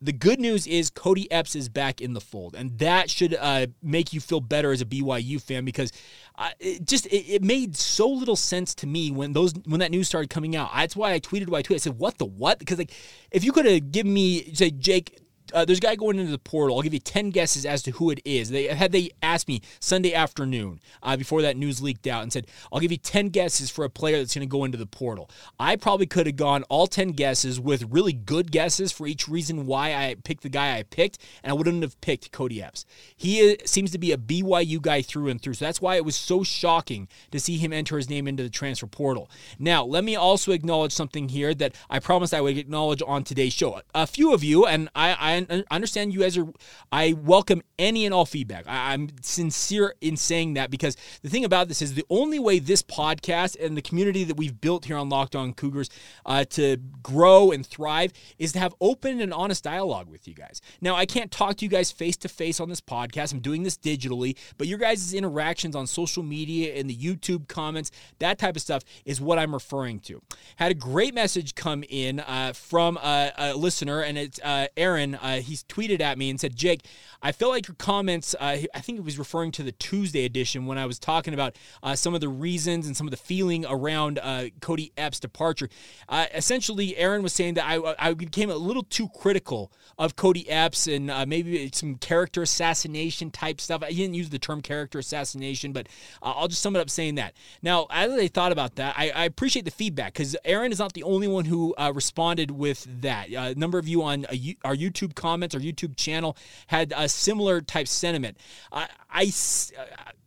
the 0.03 0.11
good 0.11 0.39
news 0.39 0.67
is 0.67 0.91
Kody 0.91 1.27
Epps 1.31 1.55
is 1.55 1.69
back 1.69 2.01
in 2.01 2.13
the 2.13 2.19
fold, 2.19 2.55
and 2.55 2.77
that 2.79 3.09
should 3.09 3.35
uh, 3.39 3.67
make 3.81 4.11
you 4.11 4.19
feel 4.19 4.41
better 4.41 4.71
as 4.71 4.81
a 4.81 4.85
BYU 4.85 5.41
fan 5.41 5.63
because 5.63 5.91
uh, 6.38 6.50
it 6.59 6.85
just 6.85 7.05
it, 7.07 7.35
it, 7.35 7.44
made 7.44 7.77
so 7.77 8.09
little 8.09 8.35
sense 8.35 8.75
to 8.75 8.88
me 8.88 9.11
when 9.11 9.31
those 9.31 9.53
when 9.65 9.79
that 9.79 9.91
news 9.91 10.07
started 10.07 10.29
coming 10.29 10.55
out. 10.55 10.71
That's 10.75 10.95
why 10.95 11.13
I 11.13 11.19
tweeted 11.19 11.47
what 11.47 11.59
I 11.59 11.63
tweeted. 11.63 11.75
I 11.75 11.77
said, 11.77 12.00
"What 12.00 12.17
the 12.17 12.25
what?" 12.25 12.59
Because 12.59 12.79
like, 12.79 12.91
if 13.31 13.45
you 13.45 13.53
could 13.53 13.65
have 13.65 13.91
given 13.91 14.13
me 14.13 14.53
say 14.53 14.71
Jake, 14.71 15.22
uh, 15.53 15.65
there's 15.65 15.77
a 15.77 15.81
guy 15.81 15.95
going 15.95 16.19
into 16.19 16.31
the 16.31 16.38
portal. 16.38 16.75
I'll 16.75 16.81
give 16.81 16.94
you 16.94 17.00
10 17.00 17.29
guesses 17.29 17.65
as 17.65 17.83
to 17.83 17.91
who 17.91 18.09
it 18.09 18.19
is. 18.25 18.50
They 18.50 18.67
had 18.67 18.91
they 18.91 19.11
asked 19.21 19.47
me 19.47 19.61
Sunday 19.79 20.13
afternoon 20.13 20.79
uh, 21.01 21.15
before 21.15 21.41
that 21.44 21.55
news 21.55 21.81
leaked 21.81 22.07
out 22.07 22.23
and 22.23 22.33
said, 22.33 22.47
I'll 22.71 22.79
give 22.79 22.91
you 22.91 22.97
10 22.97 23.29
guesses 23.29 23.69
for 23.69 23.85
a 23.85 23.89
player 23.89 24.17
that's 24.17 24.33
going 24.33 24.47
to 24.47 24.51
go 24.51 24.63
into 24.63 24.77
the 24.77 24.85
portal. 24.85 25.29
I 25.59 25.75
probably 25.75 26.05
could 26.05 26.25
have 26.25 26.35
gone 26.35 26.63
all 26.63 26.88
10 26.88 27.11
guesses 27.11 27.59
with 27.59 27.83
really 27.89 28.13
good 28.13 28.51
guesses 28.51 28.91
for 28.91 29.07
each 29.07 29.27
reason 29.27 29.65
why 29.65 29.94
I 29.94 30.15
picked 30.23 30.44
the 30.44 30.50
guy 30.50 30.77
I 30.77 30.83
picked, 30.83 31.19
and 31.44 31.51
I 31.51 31.53
wouldn't 31.53 31.83
have 31.83 32.00
picked 32.01 32.31
Kody 32.31 32.61
Epps. 32.61 32.85
He 33.15 33.51
uh, 33.51 33.55
seems 33.65 33.91
to 33.91 33.97
be 33.97 34.11
a 34.11 34.17
BYU 34.17 34.81
guy 34.81 35.01
through 35.01 35.29
and 35.29 35.41
through. 35.41 35.53
So 35.53 35.65
that's 35.65 35.81
why 35.81 35.95
it 35.95 36.05
was 36.05 36.15
so 36.15 36.44
shocking 36.44 37.07
to 37.31 37.39
see 37.39 37.57
him 37.57 37.71
enter 37.71 37.97
his 37.97 38.09
name 38.09 38.27
into 38.27 38.44
the 38.44 38.50
transfer 38.50 38.88
portal. 38.88 39.29
Now, 39.59 39.83
let 39.83 40.03
me 40.03 40.15
also 40.15 40.51
acknowledge 40.51 40.91
something 40.91 41.29
here 41.29 41.53
that 41.55 41.75
I 41.89 42.00
promised 42.00 42.33
I 42.33 42.41
would 42.41 42.57
acknowledge 42.57 43.01
on 43.05 43.23
today's 43.23 43.53
show. 43.53 43.81
A 43.94 44.07
few 44.07 44.33
of 44.33 44.44
you, 44.44 44.65
and 44.65 44.89
I, 44.95 45.15
I 45.19 45.42
I 45.49 45.63
understand 45.71 46.13
you 46.13 46.19
guys 46.19 46.37
are. 46.37 46.47
I 46.91 47.13
welcome 47.13 47.61
any 47.79 48.05
and 48.05 48.13
all 48.13 48.25
feedback. 48.25 48.65
I, 48.67 48.93
am 48.93 49.09
sincere 49.21 49.95
in 50.01 50.17
saying 50.17 50.55
that 50.55 50.71
because 50.71 50.95
the 51.21 51.29
thing 51.29 51.45
about 51.45 51.67
this 51.67 51.81
is 51.81 51.93
the 51.93 52.05
only 52.09 52.39
way 52.39 52.59
this 52.59 52.81
podcast 52.81 53.63
and 53.63 53.75
the 53.75 53.81
community 53.81 54.23
that 54.23 54.37
we've 54.37 54.59
built 54.59 54.85
here 54.85 54.97
on 54.97 55.09
Locked 55.09 55.35
On 55.35 55.53
Cougars 55.53 55.89
uh, 56.25 56.45
to 56.45 56.77
grow 57.01 57.51
and 57.51 57.65
thrive 57.65 58.11
is 58.37 58.53
to 58.53 58.59
have 58.59 58.73
open 58.81 59.21
and 59.21 59.33
honest 59.33 59.63
dialogue 59.63 60.09
with 60.09 60.27
you 60.27 60.33
guys. 60.33 60.61
Now, 60.81 60.95
I 60.95 61.05
can't 61.05 61.31
talk 61.31 61.57
to 61.57 61.65
you 61.65 61.69
guys 61.69 61.91
face 61.91 62.17
to 62.17 62.29
face 62.29 62.59
on 62.59 62.69
this 62.69 62.81
podcast. 62.81 63.33
I'm 63.33 63.39
doing 63.39 63.63
this 63.63 63.77
digitally, 63.77 64.37
but 64.57 64.67
your 64.67 64.77
guys' 64.77 65.13
interactions 65.13 65.75
on 65.75 65.87
social 65.87 66.23
media 66.23 66.75
and 66.75 66.89
the 66.89 66.95
YouTube 66.95 67.47
comments, 67.47 67.91
that 68.19 68.37
type 68.37 68.55
of 68.55 68.61
stuff 68.61 68.83
is 69.05 69.19
what 69.19 69.39
I'm 69.39 69.53
referring 69.53 69.99
to. 70.01 70.21
Had 70.57 70.71
a 70.71 70.75
great 70.75 71.13
message 71.13 71.55
come 71.55 71.83
in 71.89 72.19
uh, 72.19 72.53
from 72.53 72.97
a, 72.97 73.31
a, 73.37 73.53
listener, 73.53 74.01
and 74.01 74.17
it's 74.17 74.39
uh, 74.43 74.67
Aaron. 74.77 75.15
Uh, 75.23 75.39
he's 75.39 75.63
tweeted 75.63 76.01
at 76.01 76.17
me 76.17 76.29
and 76.29 76.39
said, 76.39 76.55
Jake, 76.55 76.85
I 77.21 77.31
feel 77.31 77.47
like 77.47 77.69
your 77.69 77.75
comments, 77.75 78.35
uh, 78.37 78.57
I 78.73 78.79
think 78.81 78.99
it 78.99 79.05
was 79.05 79.17
referring 79.17 79.51
to 79.53 79.63
the 79.63 79.71
Tuesday 79.71 80.25
edition 80.25 80.65
when 80.65 80.77
I 80.77 80.85
was 80.85 80.99
talking 80.99 81.33
about 81.33 81.55
uh, 81.81 81.95
some 81.95 82.13
of 82.13 82.19
the 82.19 82.27
reasons 82.27 82.85
and 82.85 82.97
some 82.97 83.07
of 83.07 83.11
the 83.11 83.17
feeling 83.17 83.65
around 83.65 84.19
uh, 84.19 84.47
Kody 84.59 84.91
Epps' 84.97 85.21
departure. 85.21 85.69
Uh, 86.09 86.25
essentially, 86.33 86.97
Aaron 86.97 87.23
was 87.23 87.31
saying 87.31 87.53
that 87.53 87.65
I, 87.65 87.95
I 87.97 88.13
became 88.13 88.49
a 88.49 88.55
little 88.55 88.83
too 88.83 89.07
critical 89.15 89.71
of 89.97 90.17
Kody 90.17 90.45
Epps 90.49 90.87
and 90.87 91.09
uh, 91.09 91.25
maybe 91.25 91.69
some 91.73 91.95
character 91.95 92.41
assassination 92.41 93.31
type 93.31 93.61
stuff. 93.61 93.81
I 93.81 93.91
didn't 93.91 94.15
use 94.15 94.29
the 94.29 94.39
term 94.39 94.61
character 94.61 94.99
assassination, 94.99 95.71
but 95.71 95.87
I'll 96.21 96.49
just 96.49 96.61
sum 96.61 96.75
it 96.75 96.79
up 96.79 96.89
saying 96.89 97.15
that. 97.15 97.33
Now, 97.61 97.87
as 97.89 98.11
I 98.11 98.27
thought 98.27 98.51
about 98.51 98.75
that, 98.75 98.95
I, 98.97 99.11
I 99.11 99.23
appreciate 99.23 99.63
the 99.63 99.71
feedback 99.71 100.13
because 100.13 100.35
Aaron 100.43 100.73
is 100.73 100.79
not 100.79 100.91
the 100.91 101.03
only 101.03 101.29
one 101.29 101.45
who 101.45 101.73
responded 101.93 102.51
with 102.51 102.85
that. 103.01 103.29
a 103.29 103.55
number 103.55 103.77
of 103.77 103.87
you 103.87 104.03
on 104.03 104.25
our 104.65 104.75
YouTube 104.75 105.12
comments, 105.15 105.56
our 105.56 105.62
YouTube 105.62 105.95
channel, 105.95 106.38
had 106.68 106.94
a 106.95 107.07
similar 107.07 107.62
type 107.62 107.88
sentiment. 107.88 108.38
I, 108.71 108.88
I, 109.10 109.31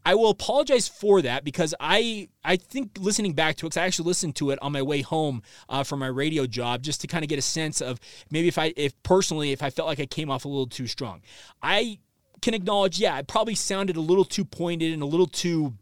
I 0.04 0.14
will 0.14 0.30
apologize 0.30 0.86
for 0.86 1.20
that 1.22 1.42
because 1.44 1.74
I 1.80 2.28
I 2.44 2.56
think 2.56 2.96
listening 3.00 3.32
back 3.32 3.56
to 3.56 3.66
it, 3.66 3.70
because 3.70 3.76
I 3.76 3.86
actually 3.86 4.06
listened 4.06 4.36
to 4.36 4.50
it 4.50 4.58
on 4.62 4.70
my 4.70 4.82
way 4.82 5.02
home 5.02 5.42
uh, 5.68 5.82
from 5.82 5.98
my 5.98 6.06
radio 6.06 6.46
job, 6.46 6.82
just 6.82 7.00
to 7.00 7.08
kind 7.08 7.24
of 7.24 7.28
get 7.28 7.38
a 7.38 7.42
sense 7.42 7.80
of 7.80 7.98
maybe 8.30 8.46
if 8.46 8.56
I 8.56 8.72
if 8.76 9.00
personally 9.02 9.52
if 9.52 9.62
I 9.62 9.70
felt 9.70 9.88
like 9.88 9.98
I 9.98 10.06
came 10.06 10.30
off 10.30 10.44
a 10.44 10.48
little 10.48 10.68
too 10.68 10.86
strong. 10.86 11.22
I 11.62 11.98
can 12.42 12.54
acknowledge, 12.54 13.00
yeah, 13.00 13.14
I 13.14 13.22
probably 13.22 13.54
sounded 13.54 13.96
a 13.96 14.00
little 14.00 14.24
too 14.24 14.44
pointed 14.44 14.92
and 14.92 15.02
a 15.02 15.06
little 15.06 15.26
too 15.26 15.74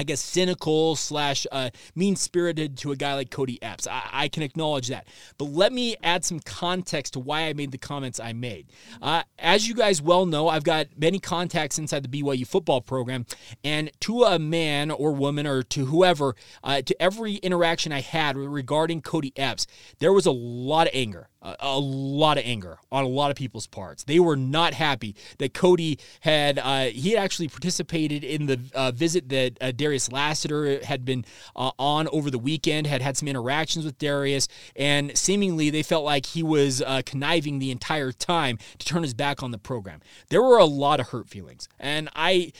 I 0.00 0.02
guess, 0.02 0.22
cynical 0.22 0.96
slash 0.96 1.46
uh, 1.52 1.68
mean 1.94 2.16
spirited 2.16 2.78
to 2.78 2.90
a 2.90 2.96
guy 2.96 3.12
like 3.12 3.28
Kody 3.28 3.58
Epps. 3.60 3.86
I, 3.86 4.08
I, 4.10 4.28
can 4.28 4.42
acknowledge 4.42 4.88
that. 4.88 5.06
But 5.36 5.50
let 5.50 5.74
me 5.74 5.94
add 6.02 6.24
some 6.24 6.40
context 6.40 7.12
to 7.12 7.20
why 7.20 7.42
I 7.42 7.52
made 7.52 7.70
the 7.70 7.76
comments 7.76 8.18
I 8.18 8.32
made. 8.32 8.68
Uh, 9.02 9.24
as 9.38 9.68
you 9.68 9.74
guys 9.74 10.00
well 10.00 10.24
know, 10.24 10.48
I've 10.48 10.64
got 10.64 10.86
many 10.96 11.18
contacts 11.18 11.78
inside 11.78 12.02
the 12.02 12.22
BYU 12.22 12.46
football 12.46 12.80
program, 12.80 13.26
and 13.62 13.90
to 14.00 14.22
a 14.22 14.38
man 14.38 14.90
or 14.90 15.12
woman 15.12 15.46
or 15.46 15.62
to 15.64 15.84
whoever, 15.84 16.34
uh, 16.64 16.80
to 16.80 17.02
every 17.02 17.34
interaction 17.34 17.92
I 17.92 18.00
had 18.00 18.38
regarding 18.38 19.02
Kody 19.02 19.32
Epps, 19.36 19.66
there 19.98 20.14
was 20.14 20.24
a 20.24 20.32
lot 20.32 20.86
of 20.86 20.94
anger 20.94 21.28
a, 21.42 21.78
lot 21.78 22.38
of 22.38 22.44
anger 22.44 22.78
on 22.92 23.04
a 23.04 23.08
lot 23.08 23.30
of 23.30 23.36
people's 23.36 23.66
parts. 23.66 24.04
They 24.04 24.20
were 24.20 24.36
not 24.36 24.74
happy 24.74 25.14
that 25.38 25.54
Kody 25.54 25.98
had 26.20 26.58
uh, 26.58 26.86
he 26.86 27.10
had 27.10 27.22
actually 27.22 27.48
participated 27.48 28.24
in 28.24 28.46
the 28.46 28.60
uh, 28.74 28.92
visit 28.92 29.28
that 29.30 29.56
uh, 29.60 29.72
Darius 29.72 30.12
Lassiter 30.12 30.84
had 30.84 31.04
been 31.04 31.24
uh, 31.56 31.70
on 31.78 32.08
over 32.08 32.30
the 32.30 32.38
weekend. 32.38 32.86
Had 32.86 33.02
had 33.02 33.16
some 33.16 33.28
interactions 33.28 33.84
with 33.84 33.98
Darius, 33.98 34.48
and 34.76 35.16
seemingly 35.16 35.70
they 35.70 35.82
felt 35.82 36.04
like 36.04 36.26
he 36.26 36.42
was 36.42 36.82
uh, 36.82 37.02
conniving 37.06 37.58
the 37.58 37.70
entire 37.70 38.12
time 38.12 38.58
to 38.78 38.86
turn 38.86 39.02
his 39.02 39.14
back 39.14 39.42
on 39.42 39.50
the 39.50 39.58
program. 39.58 40.00
There 40.28 40.42
were 40.42 40.58
a 40.58 40.64
lot 40.64 41.00
of 41.00 41.08
hurt 41.08 41.28
feelings, 41.28 41.68
and 41.78 42.08
I 42.14 42.52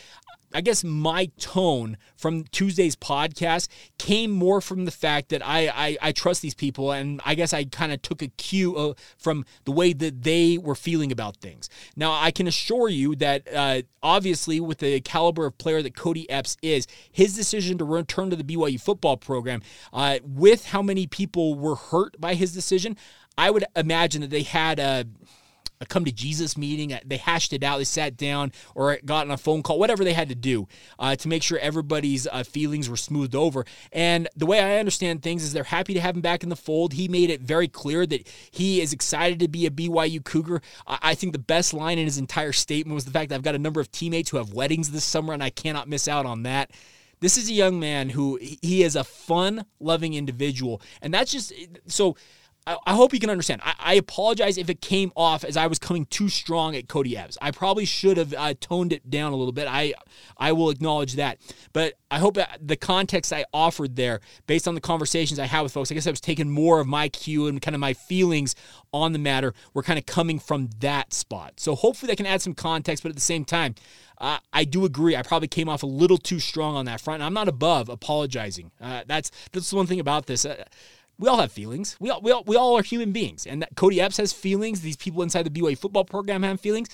I 0.52 0.60
guess 0.60 0.82
my 0.84 1.30
tone 1.38 1.96
from 2.16 2.44
Tuesday's 2.44 2.96
podcast 2.96 3.68
came 3.98 4.30
more 4.30 4.60
from 4.60 4.84
the 4.84 4.90
fact 4.90 5.28
that 5.30 5.46
I 5.46 5.68
I, 5.68 5.96
I 6.00 6.12
trust 6.12 6.42
these 6.42 6.54
people, 6.54 6.92
and 6.92 7.20
I 7.24 7.34
guess 7.34 7.52
I 7.52 7.64
kind 7.64 7.92
of 7.92 8.02
took 8.02 8.22
a 8.22 8.28
cue 8.28 8.76
uh, 8.76 8.94
from 9.18 9.44
the 9.64 9.72
way 9.72 9.92
that 9.92 10.22
they 10.22 10.58
were 10.58 10.74
feeling 10.74 11.12
about 11.12 11.36
things. 11.36 11.68
Now 11.96 12.12
I 12.12 12.30
can 12.30 12.46
assure 12.46 12.88
you 12.88 13.14
that 13.16 13.46
uh, 13.54 13.82
obviously 14.02 14.60
with 14.60 14.78
the 14.78 15.00
caliber 15.00 15.46
of 15.46 15.58
player 15.58 15.82
that 15.82 15.94
Kody 15.94 16.26
Epps 16.28 16.56
is, 16.62 16.86
his 17.10 17.34
decision 17.36 17.78
to 17.78 17.84
return 17.84 18.30
to 18.30 18.36
the 18.36 18.44
BYU 18.44 18.80
football 18.80 19.16
program, 19.16 19.62
uh, 19.92 20.18
with 20.24 20.66
how 20.66 20.82
many 20.82 21.06
people 21.06 21.54
were 21.54 21.76
hurt 21.76 22.20
by 22.20 22.34
his 22.34 22.52
decision, 22.52 22.96
I 23.38 23.50
would 23.50 23.64
imagine 23.76 24.20
that 24.22 24.30
they 24.30 24.42
had 24.42 24.78
a 24.78 25.06
a 25.80 25.86
come 25.86 26.04
to 26.04 26.12
Jesus 26.12 26.56
meeting. 26.56 26.98
They 27.04 27.16
hashed 27.16 27.52
it 27.52 27.62
out. 27.62 27.78
They 27.78 27.84
sat 27.84 28.16
down 28.16 28.52
or 28.74 28.98
got 29.04 29.26
on 29.26 29.32
a 29.32 29.36
phone 29.36 29.62
call, 29.62 29.78
whatever 29.78 30.04
they 30.04 30.12
had 30.12 30.28
to 30.28 30.34
do 30.34 30.68
uh, 30.98 31.16
to 31.16 31.28
make 31.28 31.42
sure 31.42 31.58
everybody's 31.58 32.26
uh, 32.26 32.42
feelings 32.44 32.88
were 32.88 32.96
smoothed 32.96 33.34
over. 33.34 33.64
And 33.92 34.28
the 34.36 34.46
way 34.46 34.60
I 34.60 34.78
understand 34.78 35.22
things 35.22 35.42
is 35.42 35.52
they're 35.52 35.64
happy 35.64 35.94
to 35.94 36.00
have 36.00 36.14
him 36.14 36.20
back 36.20 36.42
in 36.42 36.48
the 36.48 36.56
fold. 36.56 36.92
He 36.92 37.08
made 37.08 37.30
it 37.30 37.40
very 37.40 37.68
clear 37.68 38.06
that 38.06 38.28
he 38.50 38.80
is 38.80 38.92
excited 38.92 39.40
to 39.40 39.48
be 39.48 39.66
a 39.66 39.70
BYU 39.70 40.22
Cougar. 40.22 40.60
I 40.86 41.14
think 41.14 41.32
the 41.32 41.38
best 41.38 41.72
line 41.72 41.98
in 41.98 42.04
his 42.04 42.18
entire 42.18 42.52
statement 42.52 42.94
was 42.94 43.04
the 43.04 43.10
fact 43.10 43.30
that 43.30 43.36
I've 43.36 43.42
got 43.42 43.54
a 43.54 43.58
number 43.58 43.80
of 43.80 43.90
teammates 43.90 44.30
who 44.30 44.36
have 44.36 44.52
weddings 44.52 44.90
this 44.90 45.04
summer 45.04 45.32
and 45.32 45.42
I 45.42 45.50
cannot 45.50 45.88
miss 45.88 46.08
out 46.08 46.26
on 46.26 46.42
that. 46.42 46.70
This 47.20 47.36
is 47.36 47.50
a 47.50 47.52
young 47.52 47.78
man 47.78 48.08
who 48.08 48.38
he 48.40 48.82
is 48.82 48.96
a 48.96 49.04
fun 49.04 49.66
loving 49.78 50.14
individual. 50.14 50.80
And 51.02 51.12
that's 51.12 51.30
just 51.30 51.52
so 51.86 52.16
I, 52.86 52.94
hope 52.94 53.12
you 53.12 53.20
can 53.20 53.30
understand. 53.30 53.62
I, 53.64 53.74
I, 53.78 53.94
apologize 53.94 54.58
if 54.58 54.68
it 54.68 54.80
came 54.80 55.12
off 55.16 55.44
as 55.44 55.56
I 55.56 55.66
was 55.66 55.78
coming 55.78 56.06
too 56.06 56.28
strong 56.28 56.76
at 56.76 56.86
Kody 56.86 57.16
Epps. 57.16 57.38
I 57.40 57.50
probably 57.50 57.84
should 57.84 58.16
have 58.16 58.34
uh, 58.34 58.54
toned 58.60 58.92
it 58.92 59.08
down 59.08 59.32
a 59.32 59.36
little 59.36 59.52
bit. 59.52 59.66
I 59.68 59.94
I 60.36 60.52
will 60.52 60.70
acknowledge 60.70 61.14
that. 61.14 61.38
But 61.72 61.94
I 62.10 62.18
hope 62.18 62.38
the 62.60 62.76
context 62.76 63.32
I 63.32 63.44
offered 63.52 63.96
there, 63.96 64.20
based 64.46 64.66
on 64.66 64.74
the 64.74 64.80
conversations 64.80 65.38
I 65.38 65.46
had 65.46 65.62
with 65.62 65.72
folks, 65.72 65.90
I 65.90 65.94
guess 65.94 66.06
I 66.06 66.10
was 66.10 66.20
taking 66.20 66.50
more 66.50 66.80
of 66.80 66.86
my 66.86 67.08
cue 67.08 67.46
and 67.46 67.62
kind 67.62 67.74
of 67.74 67.80
my 67.80 67.94
feelings 67.94 68.54
on 68.92 69.12
the 69.12 69.18
matter 69.18 69.54
were 69.74 69.82
kind 69.82 69.98
of 69.98 70.06
coming 70.06 70.38
from 70.38 70.70
that 70.80 71.12
spot. 71.12 71.60
So 71.60 71.74
hopefully 71.74 72.10
that 72.10 72.16
can 72.16 72.26
add 72.26 72.42
some 72.42 72.54
context. 72.54 73.02
But 73.02 73.10
at 73.10 73.14
the 73.14 73.20
same 73.20 73.44
time, 73.44 73.74
uh, 74.18 74.38
I 74.52 74.64
do 74.64 74.84
agree. 74.84 75.16
I 75.16 75.22
probably 75.22 75.48
came 75.48 75.68
off 75.68 75.82
a 75.82 75.86
little 75.86 76.18
too 76.18 76.40
strong 76.40 76.76
on 76.76 76.84
that 76.84 77.00
front. 77.00 77.22
I'm 77.22 77.32
not 77.32 77.48
above 77.48 77.88
apologizing. 77.88 78.70
Uh, 78.80 79.02
that's 79.06 79.30
that's 79.52 79.70
the 79.70 79.76
one 79.76 79.86
thing 79.86 80.00
about 80.00 80.26
this. 80.26 80.44
We 81.20 81.28
all 81.28 81.38
have 81.38 81.52
feelings. 81.52 81.96
We 82.00 82.08
all, 82.08 82.22
we 82.22 82.32
all, 82.32 82.42
we 82.46 82.56
all 82.56 82.78
are 82.78 82.82
human 82.82 83.12
beings. 83.12 83.46
And 83.46 83.66
Kody 83.74 83.98
Epps 83.98 84.16
has 84.16 84.32
feelings. 84.32 84.80
These 84.80 84.96
people 84.96 85.22
inside 85.22 85.42
the 85.42 85.50
BYU 85.50 85.76
football 85.76 86.04
program 86.04 86.42
have 86.42 86.60
feelings. 86.60 86.88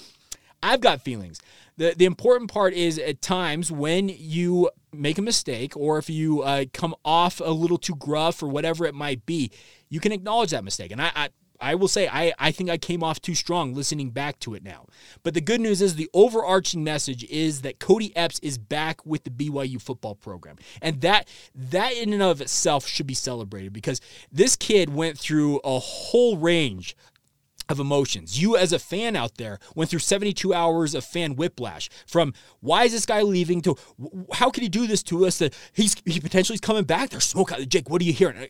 I've 0.62 0.80
got 0.80 1.00
feelings. 1.00 1.40
The, 1.76 1.94
the 1.96 2.06
important 2.06 2.50
part 2.50 2.74
is 2.74 2.98
at 2.98 3.22
times 3.22 3.70
when 3.70 4.08
you 4.08 4.70
make 4.92 5.18
a 5.18 5.22
mistake 5.22 5.76
or 5.76 5.98
if 5.98 6.10
you 6.10 6.42
uh, 6.42 6.64
come 6.72 6.96
off 7.04 7.40
a 7.40 7.50
little 7.50 7.78
too 7.78 7.94
gruff 7.94 8.42
or 8.42 8.48
whatever 8.48 8.84
it 8.84 8.96
might 8.96 9.24
be, 9.26 9.52
you 9.90 10.00
can 10.00 10.10
acknowledge 10.10 10.50
that 10.50 10.64
mistake. 10.64 10.90
And 10.90 11.00
I, 11.00 11.12
I 11.14 11.28
I 11.60 11.74
will 11.74 11.88
say 11.88 12.08
I, 12.08 12.32
I 12.38 12.50
think 12.50 12.70
I 12.70 12.78
came 12.78 13.02
off 13.02 13.20
too 13.20 13.34
strong 13.34 13.74
listening 13.74 14.10
back 14.10 14.38
to 14.40 14.54
it 14.54 14.62
now. 14.62 14.86
But 15.22 15.34
the 15.34 15.40
good 15.40 15.60
news 15.60 15.82
is 15.82 15.94
the 15.94 16.10
overarching 16.14 16.84
message 16.84 17.24
is 17.24 17.62
that 17.62 17.78
Kody 17.78 18.12
Epps 18.14 18.38
is 18.40 18.58
back 18.58 19.04
with 19.04 19.24
the 19.24 19.30
BYU 19.30 19.80
football 19.80 20.14
program. 20.14 20.56
And 20.82 21.00
that 21.00 21.28
that 21.54 21.94
in 21.94 22.12
and 22.12 22.22
of 22.22 22.40
itself 22.40 22.86
should 22.86 23.06
be 23.06 23.14
celebrated 23.14 23.72
because 23.72 24.00
this 24.30 24.56
kid 24.56 24.94
went 24.94 25.18
through 25.18 25.60
a 25.64 25.78
whole 25.78 26.36
range 26.36 26.96
of 27.68 27.80
emotions. 27.80 28.40
You, 28.40 28.56
as 28.56 28.72
a 28.72 28.78
fan 28.78 29.16
out 29.16 29.36
there, 29.36 29.58
went 29.74 29.90
through 29.90 30.00
72 30.00 30.54
hours 30.54 30.94
of 30.94 31.04
fan 31.04 31.36
whiplash 31.36 31.88
from 32.06 32.32
why 32.60 32.84
is 32.84 32.92
this 32.92 33.06
guy 33.06 33.22
leaving 33.22 33.60
to 33.62 33.76
how 34.32 34.50
can 34.50 34.62
he 34.62 34.68
do 34.68 34.86
this 34.86 35.02
to 35.04 35.26
us 35.26 35.38
that 35.38 35.54
he's 35.72 35.96
he 36.04 36.20
potentially 36.20 36.54
is 36.54 36.60
coming 36.60 36.84
back. 36.84 37.10
There's 37.10 37.24
smoke 37.24 37.52
out. 37.52 37.68
Jake, 37.68 37.90
what 37.90 38.00
are 38.00 38.04
you 38.04 38.12
hearing? 38.12 38.48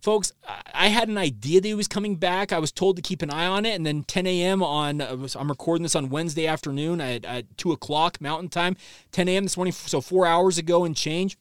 Folks, 0.00 0.32
I 0.72 0.88
had 0.88 1.08
an 1.08 1.18
idea 1.18 1.60
that 1.60 1.66
he 1.66 1.74
was 1.74 1.88
coming 1.88 2.16
back. 2.16 2.52
I 2.52 2.58
was 2.58 2.70
told 2.70 2.96
to 2.96 3.02
keep 3.02 3.22
an 3.22 3.30
eye 3.30 3.46
on 3.46 3.66
it. 3.66 3.74
And 3.74 3.84
then 3.84 4.04
10 4.04 4.26
a.m. 4.26 4.62
on, 4.62 5.00
uh, 5.00 5.26
I'm 5.34 5.48
recording 5.48 5.82
this 5.82 5.96
on 5.96 6.10
Wednesday 6.10 6.46
afternoon 6.46 7.00
at, 7.00 7.24
at 7.24 7.56
2 7.58 7.72
o'clock 7.72 8.20
Mountain 8.20 8.50
Time, 8.50 8.76
10 9.12 9.28
a.m. 9.28 9.44
this 9.44 9.56
morning, 9.56 9.72
so 9.72 10.00
four 10.00 10.26
hours 10.26 10.58
ago 10.58 10.84
and 10.84 10.94
change. 10.94 11.36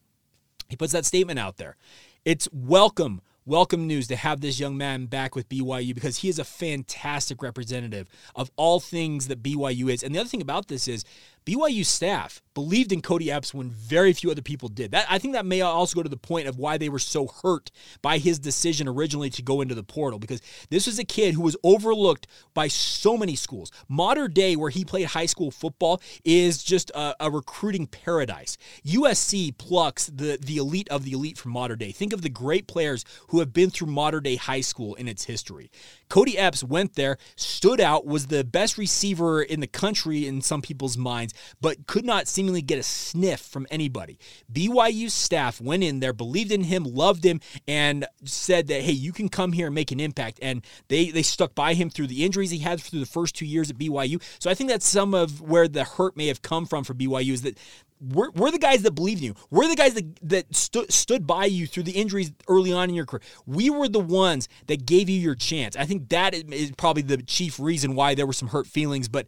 He 0.67 0.75
puts 0.75 0.93
that 0.93 1.05
statement 1.05 1.37
out 1.37 1.57
there. 1.57 1.75
It's 2.23 2.49
welcome 2.51 3.21
welcome 3.47 3.85
news 3.85 4.07
to 4.07 4.15
have 4.15 4.41
this 4.41 4.59
young 4.59 4.75
man 4.75 5.05
back 5.05 5.35
with 5.35 5.47
BYU 5.47 5.93
because 5.93 6.17
he 6.17 6.29
is 6.29 6.39
a 6.39 6.43
fantastic 6.43 7.43
representative 7.43 8.09
of 8.35 8.49
all 8.55 8.79
things 8.79 9.27
that 9.27 9.43
BYU 9.43 9.93
is. 9.93 10.01
And 10.01 10.15
the 10.15 10.19
other 10.19 10.29
thing 10.29 10.41
about 10.41 10.67
this 10.67 10.87
is 10.87 11.05
BYU 11.45 11.85
staff 11.85 12.41
believed 12.53 12.91
in 12.91 13.01
Kody 13.01 13.27
Epps 13.27 13.53
when 13.53 13.69
very 13.69 14.13
few 14.13 14.31
other 14.31 14.41
people 14.41 14.69
did. 14.69 14.91
That 14.91 15.05
I 15.09 15.19
think 15.19 15.33
that 15.33 15.45
may 15.45 15.61
also 15.61 15.95
go 15.95 16.03
to 16.03 16.09
the 16.09 16.17
point 16.17 16.47
of 16.47 16.57
why 16.57 16.77
they 16.77 16.89
were 16.89 16.99
so 16.99 17.27
hurt 17.27 17.69
by 18.01 18.17
his 18.17 18.39
decision 18.39 18.87
originally 18.87 19.29
to 19.31 19.43
go 19.43 19.61
into 19.61 19.75
the 19.75 19.83
portal 19.83 20.17
because 20.19 20.41
this 20.69 20.87
was 20.87 20.97
a 20.97 21.03
kid 21.03 21.35
who 21.35 21.41
was 21.41 21.57
overlooked 21.63 22.27
by 22.53 22.67
so 22.67 23.17
many 23.17 23.35
schools. 23.35 23.71
Mater 23.87 24.27
Dei 24.27 24.55
where 24.55 24.69
he 24.69 24.85
played 24.85 25.07
high 25.07 25.25
school 25.25 25.51
football, 25.51 26.01
is 26.23 26.63
just 26.63 26.89
a, 26.91 27.15
a 27.19 27.29
recruiting 27.29 27.87
paradise. 27.87 28.57
USC 28.85 29.55
plucks 29.57 30.07
the 30.07 30.39
the 30.41 30.57
elite 30.57 30.87
of 30.89 31.03
the 31.03 31.11
elite 31.11 31.37
from 31.37 31.51
Mater 31.51 31.75
Dei. 31.75 31.91
Think 31.91 32.13
of 32.13 32.21
the 32.21 32.29
great 32.29 32.67
players 32.67 33.05
who 33.29 33.39
have 33.39 33.53
been 33.53 33.69
through 33.69 33.87
Mater 33.87 34.21
Dei 34.21 34.35
high 34.37 34.61
school 34.61 34.95
in 34.95 35.07
its 35.07 35.25
history. 35.25 35.69
Kody 36.09 36.35
Epps 36.37 36.63
went 36.63 36.93
there, 36.93 37.17
stood 37.35 37.81
out, 37.81 38.05
was 38.05 38.27
the 38.27 38.43
best 38.43 38.77
receiver 38.77 39.41
in 39.41 39.59
the 39.59 39.67
country 39.67 40.27
in 40.27 40.41
some 40.41 40.61
people's 40.61 40.97
minds, 40.97 41.33
but 41.61 41.87
could 41.87 42.05
not 42.05 42.27
seemingly 42.27 42.61
get 42.61 42.79
a 42.79 42.83
sniff 42.83 43.39
from 43.39 43.67
anybody. 43.69 44.17
BYU 44.51 45.09
staff 45.09 45.61
went 45.61 45.83
in 45.83 45.99
there, 45.99 46.13
believed 46.13 46.51
in 46.51 46.63
him, 46.63 46.83
loved 46.83 47.23
him, 47.23 47.39
and 47.67 48.05
said 48.23 48.67
that, 48.67 48.81
hey, 48.81 48.91
you 48.91 49.11
can 49.11 49.29
come 49.29 49.53
here 49.53 49.67
and 49.67 49.75
make 49.75 49.91
an 49.91 49.99
impact. 49.99 50.39
And 50.41 50.65
they, 50.87 51.09
they 51.09 51.23
stuck 51.23 51.55
by 51.55 51.73
him 51.73 51.89
through 51.89 52.07
the 52.07 52.23
injuries 52.23 52.51
he 52.51 52.59
had 52.59 52.79
through 52.81 52.99
the 52.99 53.05
first 53.05 53.35
two 53.35 53.45
years 53.45 53.69
at 53.69 53.77
BYU. 53.77 54.21
So 54.39 54.49
I 54.49 54.53
think 54.53 54.69
that's 54.69 54.87
some 54.87 55.13
of 55.13 55.41
where 55.41 55.67
the 55.67 55.83
hurt 55.83 56.17
may 56.17 56.27
have 56.27 56.41
come 56.41 56.65
from 56.65 56.83
for 56.83 56.93
BYU 56.93 57.33
is 57.33 57.41
that 57.43 57.57
we're, 58.01 58.29
we're 58.31 58.51
the 58.51 58.59
guys 58.59 58.81
that 58.83 58.91
believed 58.91 59.21
in 59.21 59.27
you. 59.27 59.35
We're 59.49 59.67
the 59.67 59.75
guys 59.75 59.93
that, 59.93 60.19
that 60.29 60.55
stu- 60.55 60.85
stood 60.89 61.25
by 61.25 61.45
you 61.45 61.65
through 61.65 61.83
the 61.83 61.93
injuries 61.93 62.31
early 62.47 62.73
on 62.73 62.89
in 62.89 62.95
your 62.95 63.05
career. 63.05 63.21
We 63.45 63.69
were 63.69 63.87
the 63.87 63.99
ones 63.99 64.49
that 64.67 64.85
gave 64.85 65.09
you 65.09 65.19
your 65.19 65.35
chance. 65.35 65.75
I 65.75 65.85
think 65.85 66.09
that 66.09 66.33
is 66.33 66.71
probably 66.77 67.03
the 67.03 67.17
chief 67.17 67.59
reason 67.59 67.95
why 67.95 68.15
there 68.15 68.25
were 68.25 68.33
some 68.33 68.49
hurt 68.49 68.67
feelings. 68.67 69.07
But 69.07 69.27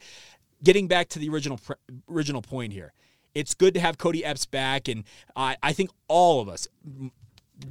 getting 0.64 0.88
back 0.88 1.10
to 1.10 1.20
the 1.20 1.30
original 1.30 1.60
original 2.10 2.42
point 2.42 2.74
here, 2.74 2.94
it's 3.34 3.54
good 3.54 3.74
to 3.76 3.80
have 3.80 3.98
Kody 3.98 4.22
Epps 4.24 4.46
back, 4.46 4.88
and 4.88 5.04
I, 5.36 5.58
I 5.62 5.74
think 5.74 5.92
all 6.08 6.42
of 6.42 6.50
us, 6.50 6.68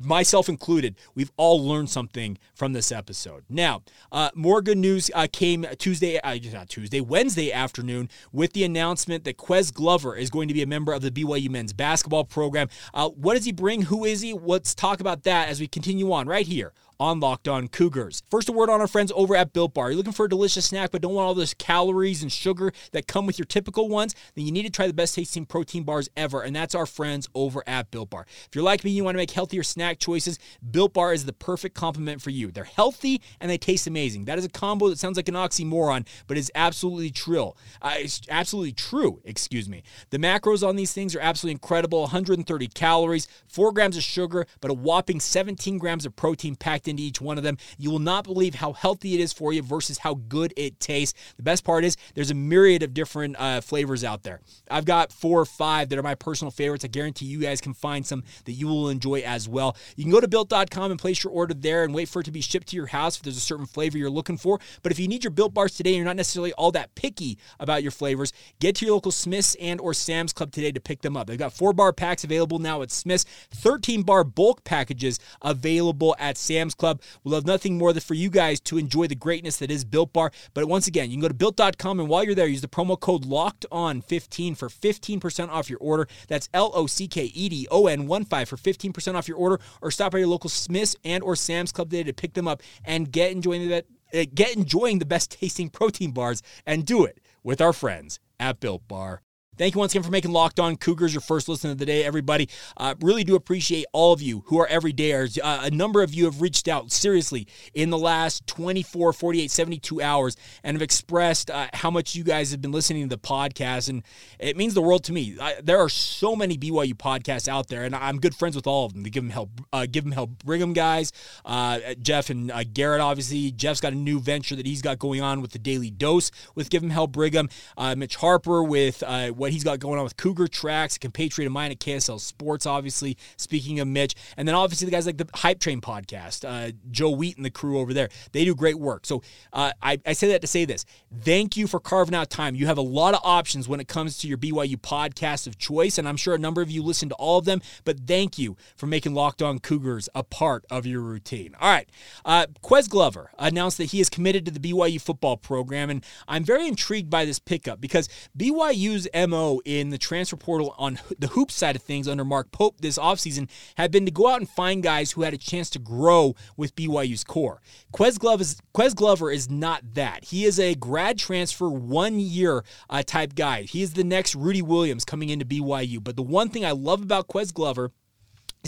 myself 0.03 0.49
included, 0.49 0.97
we've 1.15 1.33
all 1.37 1.65
learned 1.65 1.91
something 1.91 2.39
from 2.55 2.73
this 2.73 2.93
episode. 2.93 3.45
Now, 3.49 3.83
uh, 4.13 4.31
more 4.35 4.63
good 4.63 4.79
news 4.79 5.11
uh, 5.15 5.27
came 5.31 5.67
Tuesday, 5.79 6.19
uh, 6.21 6.39
not 6.53 6.69
Tuesday, 6.69 7.01
Wednesday 7.01 7.53
afternoon 7.53 8.09
with 8.33 8.53
the 8.53 8.65
announcement 8.65 9.25
that 9.25 9.37
Ques 9.37 9.71
Glover 9.71 10.17
is 10.17 10.31
going 10.31 10.49
to 10.49 10.55
be 10.55 10.63
a 10.63 10.67
member 10.67 10.93
of 10.93 11.03
the 11.03 11.11
BYU 11.11 11.51
men's 11.51 11.73
basketball 11.73 12.25
program. 12.25 12.69
Uh, 12.95 13.09
what 13.11 13.35
does 13.35 13.45
he 13.45 13.53
bring? 13.53 13.83
Who 13.83 14.05
is 14.05 14.21
he? 14.21 14.33
Let's 14.33 14.75
talk 14.75 15.01
about 15.01 15.25
that 15.25 15.49
as 15.49 15.61
we 15.61 15.67
continue 15.67 16.13
on 16.13 16.29
right 16.29 16.47
here 16.47 16.73
on 16.99 17.21
Locked 17.21 17.49
On 17.49 17.69
Cougars. 17.69 18.23
First, 18.31 18.49
a 18.49 18.53
word 18.53 18.71
on 18.71 18.81
our 18.81 18.87
friends 18.87 19.13
over 19.15 19.37
at 19.37 19.53
Built 19.53 19.75
Bar. 19.75 19.91
You're 19.91 19.99
looking 19.99 20.13
for 20.13 20.27
a 20.27 20.29
delicious 20.29 20.67
snack 20.67 20.91
but 20.91 21.03
don't 21.03 21.15
want 21.15 21.27
all 21.27 21.35
those 21.35 21.55
calories 21.55 22.23
and 22.23 22.33
sugar 22.33 22.73
that 22.93 23.07
come 23.07 23.27
with 23.27 23.39
your 23.39 23.47
typical 23.47 23.89
ones? 23.89 24.15
Then 24.35 24.47
you 24.47 24.53
need 24.53 24.65
to 24.65 24.71
try 24.71 24.87
the 24.87 24.93
best 24.93 25.15
tasting 25.15 25.47
protein 25.47 25.83
bars 25.85 26.09
ever, 26.17 26.43
and 26.43 26.55
that's 26.55 26.75
our 26.75 26.87
friends 26.87 27.29
over 27.35 27.63
at 27.67 27.91
Built 27.91 28.11
Bar. 28.11 28.27
If 28.47 28.55
you're 28.55 28.65
like 28.65 28.85
me, 28.85 28.91
you 28.91 29.05
want 29.05 29.15
to 29.15 29.19
make 29.19 29.31
healthier 29.31 29.63
snack 29.63 29.99
choices, 29.99 30.39
Built 30.71 30.95
Bar 30.95 31.13
is 31.13 31.25
the 31.25 31.33
perfect 31.33 31.75
complement 31.75 32.23
for 32.23 32.31
you. 32.31 32.51
They're 32.51 32.65
healthy 32.65 33.21
and 33.41 33.51
they 33.51 33.59
taste 33.59 33.87
amazing. 33.87 34.25
That 34.25 34.39
is 34.39 34.45
a 34.45 34.49
combo 34.49 34.89
that 34.89 34.99
sounds 34.99 35.17
like 35.17 35.29
an 35.29 35.35
oxymoron, 35.35 36.07
but 36.27 36.39
is 36.39 36.53
absolutely 36.55 37.11
true. 37.11 37.53
Uh, 37.83 37.95
it's 37.97 38.23
absolutely 38.31 38.73
true, 38.73 39.21
excuse 39.25 39.69
me. 39.69 39.83
The 40.11 40.19
macros 40.19 40.67
on 40.67 40.77
these 40.77 40.93
things 40.93 41.15
are 41.15 41.21
absolutely 41.21 41.53
incredible 41.53 42.01
130 42.01 42.69
calories, 42.69 43.29
4 43.49 43.73
grams 43.73 43.97
of 43.97 44.03
sugar, 44.03 44.47
but 44.61 44.71
a 44.71 44.75
whopping 44.75 45.21
17 45.21 45.79
grams 45.79 46.07
of 46.07 46.17
protein 46.17 46.57
packed 46.57 46.86
into 46.89 47.03
each 47.03 47.21
one 47.21 47.39
of 47.39 47.45
them. 47.45 47.57
You 47.79 47.91
will 47.91 47.99
not 47.99 48.25
believe 48.25 48.55
how 48.55 48.73
healthy 48.73 49.15
it 49.15 49.21
is 49.21 49.33
for 49.33 49.53
you 49.53 49.63
versus 49.63 49.99
how 49.99 50.15
good 50.15 50.53
it 50.57 50.81
tastes. 50.81 51.19
The 51.37 51.43
best 51.43 51.65
part 51.65 51.85
is 51.85 51.97
there's 52.15 52.31
a 52.31 52.35
myriad 52.35 52.83
of 52.83 52.95
different 52.95 53.37
uh, 53.39 53.61
flavors 53.61 54.05
out 54.05 54.23
there. 54.23 54.41
I've 54.71 54.85
got 54.85 55.13
four 55.13 55.41
or 55.41 55.47
five 55.47 55.89
that 55.89 55.99
are 55.99 56.03
my 56.03 56.15
personal 56.15 56.51
favorites. 56.51 56.85
I 56.85 56.89
guarantee 56.89 57.27
you 57.27 57.41
guys 57.41 57.61
can 57.61 57.75
find 57.75 58.07
some 58.07 58.25
that 58.45 58.53
you 58.53 58.67
will 58.67 58.89
enjoy 58.89 59.21
as 59.21 59.49
well. 59.49 59.77
You 59.97 60.05
can 60.05 60.13
go 60.13 60.21
to 60.21 60.29
built.com 60.29 60.91
and 60.91 61.01
place 61.01 61.23
your 61.23 61.33
order 61.33 61.55
there 61.55 61.85
and 61.85 61.95
wait 61.95 62.09
for 62.09 62.21
it 62.21 62.25
to 62.25 62.33
be 62.33 62.41
shipped 62.41 62.69
to 62.69 62.77
your 62.77 62.87
house 62.87 63.17
if 63.17 63.23
there's 63.23 63.37
a 63.37 63.41
certain 63.41 63.67
flavor 63.67 63.99
you're 63.99 64.11
looking 64.11 64.37
for. 64.37 64.59
But 64.83 64.93
if 64.93 64.99
you 64.99 65.09
need 65.09 65.25
your 65.25 65.31
built 65.31 65.55
bars 65.55 65.77
today 65.77 65.91
and 65.91 65.97
you're 65.97 66.05
not 66.05 66.17
necessarily 66.17 66.53
all 66.55 66.73
that 66.73 66.95
picky 66.95 67.39
about 67.59 67.83
your 67.83 67.93
flavors, 67.93 68.33
get 68.61 68.77
to 68.77 68.87
your 68.87 68.95
local 68.95 69.13
Smith's 69.13 69.55
and 69.57 69.81
or 69.81 69.95
Sam's 69.95 70.33
Club 70.33 70.53
today 70.53 70.73
to 70.73 70.81
pick 70.81 71.03
them 71.03 71.17
up. 71.17 71.27
They've 71.27 71.39
got 71.39 71.53
four 71.53 71.73
bar 71.73 71.93
packs 71.93 72.25
available 72.25 72.59
now 72.59 72.83
at 72.83 72.91
Smith's, 72.91 73.25
13 73.51 74.03
bar 74.03 74.25
bulk 74.25 74.65
packages 74.65 75.19
available 75.43 76.17
at 76.19 76.37
Sam's 76.37 76.75
Club. 76.77 77.01
We 77.25 77.31
love 77.31 77.47
nothing 77.47 77.79
more 77.79 77.93
than 77.93 78.01
for 78.01 78.15
you 78.15 78.31
guys 78.31 78.61
to 78.61 78.79
enjoy 78.79 79.07
the 79.07 79.15
greatness 79.15 79.57
that 79.59 79.71
is 79.71 79.85
Built 79.85 80.13
Bar. 80.13 80.31
But 80.55 80.67
once 80.67 80.87
again, 80.87 81.11
you 81.11 81.17
can 81.17 81.23
go 81.23 81.29
to 81.29 81.35
built.com 81.35 82.01
and 82.01 82.09
while 82.09 82.25
you're 82.25 82.35
there, 82.35 82.47
use 82.47 82.61
the 82.61 82.69
promo 82.69 82.99
code 82.99 83.25
locked 83.25 83.67
on 83.71 84.01
15 84.01 84.55
for 84.55 84.69
15% 84.69 85.49
off 85.49 85.71
your 85.71 85.79
order. 85.81 86.09
That's 86.29 86.49
L 86.55 86.71
O 86.75 86.87
C 86.87 87.09
K 87.09 87.25
E 87.25 87.49
D 87.49 87.69
O 87.71 87.87
N 87.87 88.07
1 88.07 88.25
5 88.25 88.49
for 88.49 88.57
15% 88.57 89.15
off 89.15 89.29
your 89.29 89.39
order 89.39 89.61
or 89.81 89.91
stop 89.91 90.13
by 90.13 90.19
your 90.19 90.29
local 90.29 90.51
Smith's 90.51 90.97
and 91.05 91.23
or 91.23 91.37
Sam's 91.37 91.73
Club 91.73 91.91
today 91.91 92.05
to 92.05 92.13
pick 92.13 92.35
them 92.35 92.49
up 92.49 92.63
and 92.85 93.11
get 93.11 93.33
enjoying 93.33 93.69
the 93.69 93.85
uh, 94.15 94.25
get 94.35 94.57
enjoying 94.57 94.99
the 94.99 95.07
best 95.07 95.31
tasting 95.31 95.69
protein 95.69 96.13
bars 96.13 96.43
and 96.65 96.85
do 96.85 97.05
it 97.05 97.21
with 97.43 97.61
our 97.61 97.73
friends 97.73 98.21
at 98.39 98.61
Built 98.61 98.87
Bar. 98.89 99.23
Thank 99.59 99.75
you 99.75 99.79
once 99.79 99.95
again 99.95 100.03
for 100.03 100.11
making 100.11 100.33
Locked 100.33 100.61
On 100.61 100.77
Cougars 100.77 101.15
your 101.15 101.23
first 101.23 101.49
listen 101.49 101.71
of 101.71 101.79
the 101.79 101.87
day, 101.87 102.05
everybody. 102.05 102.51
Uh, 102.77 102.95
really 103.01 103.25
do 103.25 103.37
appreciate 103.37 103.87
all 103.95 104.13
of 104.13 104.21
you 104.21 104.43
who 104.49 104.59
are 104.59 104.69
everydayers. 104.69 105.39
Uh, 105.43 105.61
a 105.63 105.71
number 105.71 106.03
of 106.03 106.13
you 106.13 106.27
have 106.27 106.43
reached 106.43 106.69
out 106.69 106.93
seriously 106.93 107.47
in 107.73 107.89
the 107.89 107.97
last 107.97 108.47
24, 108.49 109.15
48, 109.15 109.51
72 109.51 110.03
hours 110.03 110.37
and 110.63 110.75
have 110.75 110.83
expressed 110.83 111.51
uh, 111.51 111.69
how 111.73 111.91
much 111.91 112.15
you 112.15 112.23
guys 112.23 112.51
have 112.51 112.61
been 112.61 112.71
listening 112.71 113.09
to 113.09 113.17
the 113.17 113.19
podcast. 113.19 113.89
And 113.89 114.03
it 114.39 114.59
means 114.59 114.75
the 114.75 114.83
world 114.83 115.05
to 115.05 115.15
me. 115.15 115.39
I, 115.41 115.55
there 115.63 115.79
are 115.79 115.89
so 115.89 116.37
many 116.37 116.59
BYU 116.59 116.93
podcasts 116.93 117.49
out 117.49 117.69
there, 117.69 117.85
and 117.85 117.97
I'm 117.97 118.21
good 118.21 118.35
friends 118.35 118.57
with 118.57 118.67
all 118.67 118.85
of 118.85 118.93
them. 118.93 119.05
The 119.05 119.11
Give 119.11 119.23
them 119.23 119.31
Help, 119.31 119.49
uh, 119.73 119.87
Give 119.91 120.05
them 120.05 120.13
Help 120.13 120.45
Brigham 120.45 120.75
guys, 120.75 121.13
uh, 121.47 121.79
Jeff 122.03 122.29
and 122.29 122.51
uh, 122.51 122.63
Garrett, 122.65 123.01
obviously. 123.01 123.53
Jeff's 123.53 123.81
got 123.81 123.95
a 123.95 123.97
new 123.97 124.21
venture 124.21 124.55
that 124.55 124.67
he's 124.67 124.83
got 124.83 124.99
going 124.99 125.23
on 125.23 125.41
with 125.41 125.53
the 125.53 125.59
Daily 125.59 125.91
Dose 125.91 126.31
with 126.55 126.69
Give 126.69 126.83
them 126.83 126.91
Help 126.91 127.13
Brigham. 127.13 127.49
Mitch 127.97 128.17
Harper 128.17 128.63
with 128.63 129.03
what 129.35 129.46
what 129.47 129.53
he's 129.53 129.63
got 129.63 129.79
going 129.79 129.97
on 129.97 130.03
with 130.03 130.17
Cougar 130.17 130.49
Tracks, 130.49 130.97
a 130.97 130.99
compatriot 130.99 131.47
of 131.47 131.53
mine 131.53 131.71
at 131.71 131.79
KSL 131.79 132.19
Sports, 132.19 132.67
obviously. 132.67 133.17
Speaking 133.37 133.79
of 133.79 133.87
Mitch, 133.87 134.17
and 134.37 134.49
then 134.49 134.57
obviously 134.57 134.87
the 134.87 134.91
guys 134.91 135.07
like 135.07 135.19
the 135.19 135.29
Hype 135.35 135.61
Train 135.61 135.81
podcast, 135.81 136.45
uh, 136.45 136.73
Joe 136.91 137.11
Wheat 137.11 137.37
and 137.37 137.47
the 137.47 137.51
crew 137.51 137.79
over 137.79 137.95
there. 137.95 138.09
They 138.33 138.45
do 138.45 138.57
great 138.57 138.81
work. 138.81 139.07
So 139.07 139.23
uh, 139.53 139.71
I, 139.81 140.01
I 140.05 140.15
say 140.15 140.27
that 140.29 140.41
to 140.41 140.49
say 140.49 140.65
this. 140.65 140.85
Thank 141.23 141.57
you 141.57 141.69
for 141.69 141.79
carving 141.79 142.17
out 142.17 142.29
time. 142.29 142.57
You 142.57 142.67
have 142.67 142.77
a 142.77 142.83
lot 142.83 143.15
of 143.15 143.21
options 143.23 143.69
when 143.69 143.79
it 143.79 143.87
comes 143.87 144.19
to 144.19 144.27
your 144.27 144.37
BYU 144.37 144.79
podcast 144.79 145.47
of 145.47 145.59
choice, 145.59 145.97
and 145.97 146.09
I'm 146.09 146.17
sure 146.17 146.35
a 146.35 146.39
number 146.39 146.61
of 146.61 146.69
you 146.69 146.83
listen 146.83 147.09
to 147.11 147.15
all 147.15 147.39
of 147.39 147.45
them, 147.45 147.63
but 147.85 148.01
thank 148.01 148.41
you 148.41 148.57
for 148.75 148.87
making 148.87 149.15
Locked 149.15 149.43
On 149.43 149.61
Cougars 149.61 150.09
a 150.13 150.25
part 150.25 150.65
of 150.73 150.87
your 150.87 151.03
routine. 151.03 151.55
All 151.61 151.71
right. 151.71 151.89
Uh, 152.25 152.47
Ques 152.63 152.89
Glover 152.89 153.31
announced 153.39 153.79
that 153.79 153.93
he 153.93 154.01
is 154.01 154.09
committed 154.09 154.45
to 154.47 154.51
the 154.51 154.59
BYU 154.59 155.01
football 155.01 155.37
program, 155.37 155.89
and 155.89 156.05
I'm 156.27 156.43
very 156.43 156.67
intrigued 156.67 157.11
by 157.11 157.25
this 157.25 157.39
pickup 157.39 157.81
because 157.81 158.09
BYU's 158.37 159.07
MO 159.15 159.36
MO 159.37 159.61
in 159.67 159.91
the 159.91 159.99
transfer 159.99 160.37
portal 160.37 160.75
on 160.79 160.99
the 161.19 161.27
hoop 161.29 161.51
side 161.51 161.77
of 161.77 161.83
things 161.83 162.09
under 162.09 162.25
Mark 162.25 162.51
Pope 162.53 162.81
this 162.81 162.99
offseason 162.99 163.49
had 163.77 163.91
been 163.91 164.07
to 164.07 164.11
go 164.11 164.29
out 164.29 164.41
and 164.41 164.49
find 164.49 164.83
guys 164.83 165.13
who 165.13 165.23
had 165.23 165.35
a 165.35 165.39
chance 165.39 165.69
to 165.71 165.79
grow 165.79 166.35
with 166.57 166.75
BYU's 166.75 167.23
core. 167.23 167.61
Ques 167.93 168.17
Glover 168.17 168.43
is, 168.43 168.61
Ques 168.73 168.95
Glover 168.95 169.31
is 169.31 169.51
not 169.51 169.83
that. 169.95 170.25
He 170.25 170.45
is 170.45 170.59
a 170.59 170.75
grad 170.75 171.19
transfer, 171.19 171.69
one 171.69 172.19
year 172.19 172.65
uh, 172.89 173.03
type 173.03 173.35
guy. 173.35 173.63
He 173.63 173.83
is 173.83 173.93
the 173.93 174.05
next 174.05 174.35
Rudi 174.35 174.63
Williams 174.63 175.05
coming 175.05 175.29
into 175.29 175.45
BYU. 175.45 176.03
But 176.03 176.17
the 176.17 176.23
one 176.23 176.49
thing 176.49 176.65
I 176.65 176.73
love 176.73 177.03
about 177.03 177.29
Ques 177.29 177.53
Glover 177.53 177.93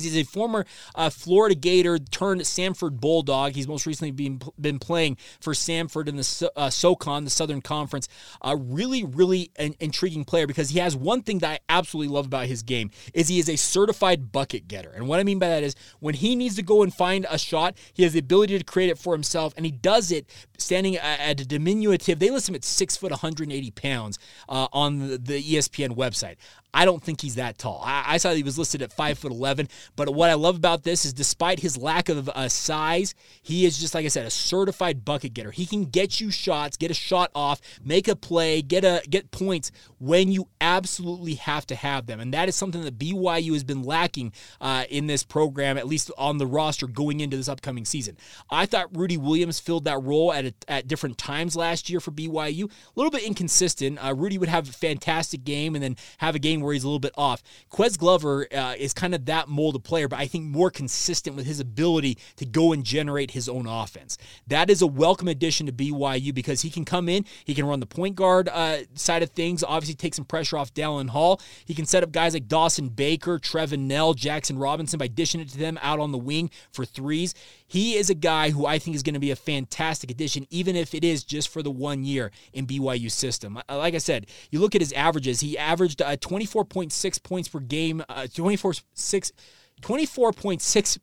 He's 0.05 0.17
a 0.17 0.25
former 0.25 0.67
uh, 0.95 1.11
Florida 1.11 1.55
Gator 1.55 1.99
turned 1.99 2.41
Samford 2.43 3.01
Bulldog. 3.01 3.53
He's 3.53 3.69
most 3.69 3.87
recently 3.87 4.11
been, 4.11 4.41
been 4.61 4.79
playing 4.79 5.19
for 5.41 5.53
Samford 5.53 6.09
in 6.09 6.17
the 6.17 6.51
uh, 6.57 6.71
SoCon, 6.71 7.25
the 7.25 7.31
Southern 7.31 7.61
Conference. 7.61 8.09
A 8.43 8.57
really, 8.57 9.05
really 9.05 9.51
an 9.57 9.75
intriguing 9.81 10.25
player 10.25 10.47
because 10.47 10.71
he 10.71 10.79
has 10.79 10.97
one 10.97 11.23
thing 11.23 11.39
that 11.39 11.51
I 11.51 11.59
absolutely 11.69 12.13
love 12.13 12.27
about 12.27 12.47
his 12.47 12.63
game 12.63 12.91
is 13.15 13.29
he 13.29 13.39
is 13.39 13.49
a 13.49 13.57
certified 13.57 14.33
bucket 14.33 14.69
getter. 14.69 14.91
And 14.91 15.09
what 15.09 15.21
I 15.21 15.25
mean 15.25 15.39
by 15.39 15.49
that 15.49 15.63
is 15.63 15.75
when 16.01 16.15
he 16.15 16.37
needs 16.37 16.57
to 16.57 16.63
go 16.63 16.83
and 16.83 16.93
find 16.93 17.27
a 17.31 17.39
shot, 17.39 17.77
he 17.93 18.03
has 18.03 18.13
the 18.13 18.19
ability 18.19 18.59
to 18.59 18.65
create 18.65 18.91
it 18.91 18.99
for 18.99 19.13
himself, 19.13 19.55
and 19.57 19.65
he 19.65 19.73
does 19.73 20.11
it 20.11 20.27
standing 20.59 20.97
at 20.97 21.41
a 21.41 21.47
diminutive. 21.47 22.19
They 22.19 22.31
list 22.31 22.49
him 22.49 22.55
at 22.55 22.65
six 22.65 22.97
foot, 22.97 23.11
180 23.11 23.71
pounds 23.73 24.19
uh, 24.49 24.69
on 24.73 24.99
the 25.09 25.43
ESPN 25.43 25.97
website. 25.97 26.37
I 26.75 26.85
don't 26.85 27.03
think 27.03 27.21
he's 27.21 27.37
that 27.37 27.59
tall. 27.59 27.83
I, 27.85 28.05
I 28.07 28.17
saw 28.19 28.33
he 28.33 28.43
was 28.43 28.59
listed 28.59 28.83
at 28.83 28.93
five 28.93 29.19
foot 29.19 29.33
eleven. 29.33 29.69
But 29.97 30.15
what 30.15 30.31
I 30.31 30.35
love 30.35 30.57
about 30.57 30.83
this 30.83 31.05
is, 31.05 31.13
despite 31.13 31.61
his 31.61 31.77
lack 31.77 32.09
of 32.09 32.29
uh, 32.29 32.49
size, 32.49 33.15
he 33.43 33.65
is 33.65 33.79
just 33.79 33.95
like 33.95 34.05
I 34.05 34.09
said, 34.09 34.27
a 34.27 34.31
certified 34.31 35.05
bucket 35.05 35.35
getter. 35.35 35.51
He 35.51 35.67
can 35.67 35.85
get 35.85 36.21
you 36.21 36.31
shots, 36.31 36.77
get 36.77 36.91
a 36.91 36.95
shot 36.95 37.31
off, 37.35 37.61
make 37.83 38.09
a 38.09 38.17
play, 38.17 38.63
get 38.63 38.85
a 38.85 39.03
get 39.09 39.31
points 39.31 39.71
when 39.99 40.31
you 40.31 40.49
absolutely 40.61 41.35
have 41.35 41.67
to 41.69 41.75
have 41.75 42.07
them, 42.07 42.21
and 42.21 42.33
that 42.35 42.49
is 42.49 42.57
something 42.57 42.83
that 42.83 42.99
BYU 42.99 43.53
has 43.53 43.65
been 43.65 43.83
lacking 43.83 44.33
uh, 44.61 44.85
in 44.91 45.07
this 45.07 45.25
program, 45.25 45.79
at 45.79 45.87
least 45.87 46.11
on 46.19 46.39
the 46.39 46.47
roster 46.47 46.87
going 46.87 47.21
into 47.21 47.37
this 47.37 47.49
upcoming 47.49 47.85
season. 47.85 48.17
I 48.51 48.67
thought 48.67 48.97
Rudi 48.97 49.17
Williams 49.17 49.61
filled 49.61 49.85
that 49.85 50.03
role 50.03 50.33
at 50.33 50.47
a, 50.47 50.55
at 50.69 50.87
different 50.87 51.19
times 51.19 51.57
last 51.57 51.91
year 51.91 52.01
for 52.01 52.11
BYU. 52.11 52.65
A 52.65 52.71
little 52.97 53.11
bit 53.11 53.23
inconsistent. 53.23 54.05
Uh, 54.05 54.15
Rudi 54.15 54.39
would 54.39 54.49
have 54.49 54.69
a 54.69 54.73
fantastic 54.73 55.45
game 55.45 55.75
and 55.75 55.83
then 55.83 55.97
have 56.19 56.35
a 56.35 56.39
game 56.39 56.58
where 56.61 56.73
he's 56.73 56.85
a 56.85 56.87
little 56.87 56.99
bit 56.99 57.13
off. 57.17 57.43
Ques 57.71 57.97
Glover 57.97 58.47
uh, 58.55 58.75
is 58.79 58.93
kind 58.93 59.15
of 59.15 59.27
that 59.27 59.49
mold 59.49 59.77
of 59.77 59.83
player, 59.83 60.09
but 60.09 60.19
I 60.19 60.27
think 60.27 60.45
more 60.45 60.71
consistent 60.71 61.37
with 61.37 61.47
his 61.47 61.61
ability 61.61 62.19
to 62.37 62.47
go 62.47 62.73
and 62.73 62.85
generate 62.85 63.33
his 63.33 63.49
own 63.49 63.67
offense. 63.67 64.19
That 64.47 64.71
is 64.71 64.83
a 64.83 64.87
welcome 64.87 65.29
addition 65.29 65.67
to 65.67 65.73
BYU 65.73 66.35
because 66.35 66.63
he 66.63 66.71
can 66.71 66.85
come 66.85 67.09
in, 67.09 67.25
he 67.45 67.55
can 67.55 67.67
run 67.67 67.81
the 67.81 67.87
point 67.87 68.17
guard 68.17 68.49
uh, 68.49 68.79
side 68.95 69.23
of 69.23 69.31
things, 69.31 69.65
obviously 69.65 69.95
take 69.95 70.15
some 70.15 70.25
pressure 70.25 70.59
off 70.59 70.73
Dallin 70.75 71.09
Hall. 71.09 71.41
He 71.65 71.75
can 71.75 71.87
set 71.87 72.03
up 72.03 72.13
guys 72.13 72.35
like 72.35 72.49
Dawson 72.49 72.89
Baker, 72.89 73.39
Trevin 73.39 73.81
Knell, 73.81 74.15
Jackson 74.15 74.59
Robinson 74.59 74.99
by 74.99 75.09
dishing 75.09 75.41
it 75.41 75.49
to 75.51 75.59
them 75.59 75.79
out 75.83 76.01
on 76.01 76.13
the 76.13 76.19
wing 76.19 76.51
for 76.73 76.85
threes. 76.85 77.35
He 77.67 77.97
is 77.97 78.09
a 78.09 78.15
guy 78.15 78.51
who 78.51 78.67
I 78.67 78.79
think 78.79 78.97
is 78.97 79.03
going 79.03 79.15
to 79.15 79.21
be 79.21 79.31
a 79.31 79.37
fantastic 79.37 80.11
addition, 80.11 80.47
even 80.51 80.75
if 80.75 80.95
it 80.95 81.05
is 81.05 81.23
just 81.23 81.49
for 81.49 81.63
the 81.63 81.71
one 81.71 82.05
year 82.05 82.31
in 82.53 82.67
BYU 82.67 83.11
system. 83.11 83.61
Like 83.69 83.95
I 83.95 83.99
said, 83.99 84.27
you 84.51 84.59
look 84.59 84.75
at 84.75 84.81
his 84.81 84.93
averages. 84.93 85.41
He 85.41 85.59
averaged 85.59 86.01
uh, 86.01 86.17
24.6 86.49 87.23
points 87.23 87.49
per 87.49 87.61
game, 87.61 88.03
uh, 88.09 88.27
24 88.33 88.75
6 88.95 89.33
24.6 89.81 90.99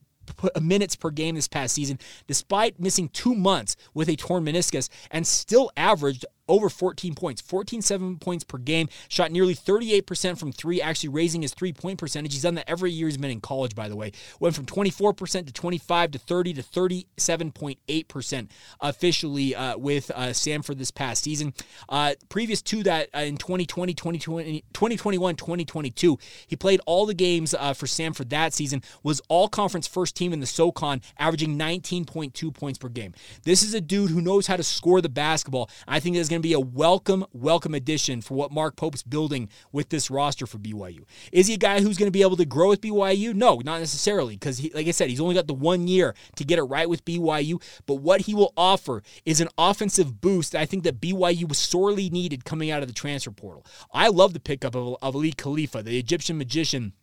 minutes 0.62 0.95
per 0.95 1.12
game 1.12 1.36
this 1.36 1.47
past 1.47 1.75
season, 1.75 1.99
despite 2.27 2.79
missing 2.79 3.10
two 3.10 3.36
months 3.36 3.75
with 3.93 4.10
a 4.10 4.15
torn 4.15 4.43
meniscus, 4.43 4.89
and 5.12 5.25
still 5.25 5.71
averaged 5.77 6.25
over 6.47 6.69
14 6.69 7.15
points, 7.15 7.41
14 7.41 7.81
7 7.81 8.17
points 8.17 8.43
per 8.43 8.58
game, 8.58 8.88
shot 9.08 9.31
nearly 9.31 9.55
38% 9.55 10.38
from 10.38 10.51
three, 10.51 10.81
actually 10.81 11.10
raising 11.10 11.41
his 11.41 11.53
three 11.53 11.73
point 11.73 11.99
percentage. 11.99 12.34
He's 12.34 12.43
done 12.43 12.55
that 12.55 12.69
every 12.69 12.91
year 12.91 13.08
he's 13.08 13.17
been 13.17 13.31
in 13.31 13.41
college, 13.41 13.75
by 13.75 13.89
the 13.89 13.95
way. 13.95 14.12
Went 14.39 14.55
from 14.55 14.65
24% 14.65 15.47
to 15.47 15.53
25 15.53 16.12
to 16.12 16.19
30 16.19 16.53
to 16.53 16.63
37.8% 16.63 18.49
officially 18.81 19.55
uh, 19.55 19.77
with 19.77 20.12
uh, 20.13 20.27
Samford 20.27 20.77
this 20.77 20.91
past 20.91 21.23
season. 21.23 21.53
Uh, 21.89 22.13
previous 22.29 22.62
to 22.63 22.84
that, 22.84 23.10
uh, 23.15 23.19
in 23.19 23.38
2020, 23.38 23.93
2020, 23.93 24.63
2021, 24.73 25.36
2022, 25.36 26.17
he 26.47 26.55
played 26.55 26.81
all 26.86 27.05
the 27.05 27.13
games 27.13 27.53
uh, 27.53 27.73
for 27.73 27.86
Samford 27.86 28.29
that 28.29 28.53
season, 28.53 28.81
was 29.03 29.21
all 29.29 29.47
conference 29.47 29.88
first 29.88 30.15
team 30.15 30.34
in 30.34 30.39
the 30.39 30.45
SOCON, 30.45 31.01
averaging 31.17 31.58
19.2 31.58 32.53
points 32.53 32.77
per 32.77 32.89
game. 32.89 33.13
This 33.43 33.63
is 33.63 33.73
a 33.73 33.81
dude 33.81 34.12
who 34.12 34.21
knows 34.21 34.47
how 34.47 34.55
to 34.55 34.63
score 34.63 35.01
the 35.01 35.10
basketball. 35.10 35.69
I 35.88 35.99
think 35.99 36.15
is 36.15 36.29
going 36.29 36.35
to 36.41 36.48
be 36.48 36.54
a 36.54 36.60
welcome, 36.60 37.26
welcome 37.34 37.74
addition 37.74 38.21
for 38.21 38.36
what 38.36 38.52
Mark 38.52 38.76
Pope's 38.76 39.04
building 39.04 39.50
with 39.71 39.89
this 39.89 40.10
roster 40.10 40.45
for 40.45 40.58
BYU. 40.58 41.04
Is 41.32 41.48
he 41.48 41.56
a 41.56 41.58
guy 41.58 41.82
who's 41.82 41.98
going 41.98 42.08
to 42.08 42.12
be 42.12 42.21
able 42.21 42.38
to 42.38 42.45
grow 42.45 42.69
with 42.69 42.82
BYU? 42.82 43.34
No, 43.34 43.62
not 43.63 43.80
necessarily, 43.80 44.36
because 44.36 44.62
like 44.74 44.88
I 44.88 44.91
said, 44.91 45.10
he's 45.10 45.21
only 45.21 45.36
got 45.36 45.48
the 45.48 45.54
one 45.54 45.88
year 45.88 46.15
to 46.36 46.43
get 46.43 46.60
it 46.60 46.63
right 46.63 46.89
with 46.89 47.06
BYU. 47.06 47.62
But 47.86 47.95
what 47.95 48.21
he 48.21 48.34
will 48.34 48.54
offer 48.58 49.04
is 49.26 49.41
an 49.41 49.50
offensive 49.58 50.21
boost 50.21 50.52
that 50.52 50.62
I 50.62 50.65
think 50.65 50.84
that 50.84 51.02
BYU 51.02 51.48
was 51.48 51.58
sorely 51.58 52.10
needed 52.10 52.45
coming 52.45 52.71
out 52.71 52.82
of 52.82 52.88
the 52.88 52.93
transfer 52.93 53.32
portal. 53.32 53.65
I 53.91 54.08
love 54.08 54.34
the 54.34 54.39
pickup 54.39 54.76
of, 54.76 54.98
of 55.02 55.15
Aly 55.15 55.32
Khalifa, 55.32 55.84
the 55.84 55.98
Egyptian 55.98 56.38
magician 56.38 56.93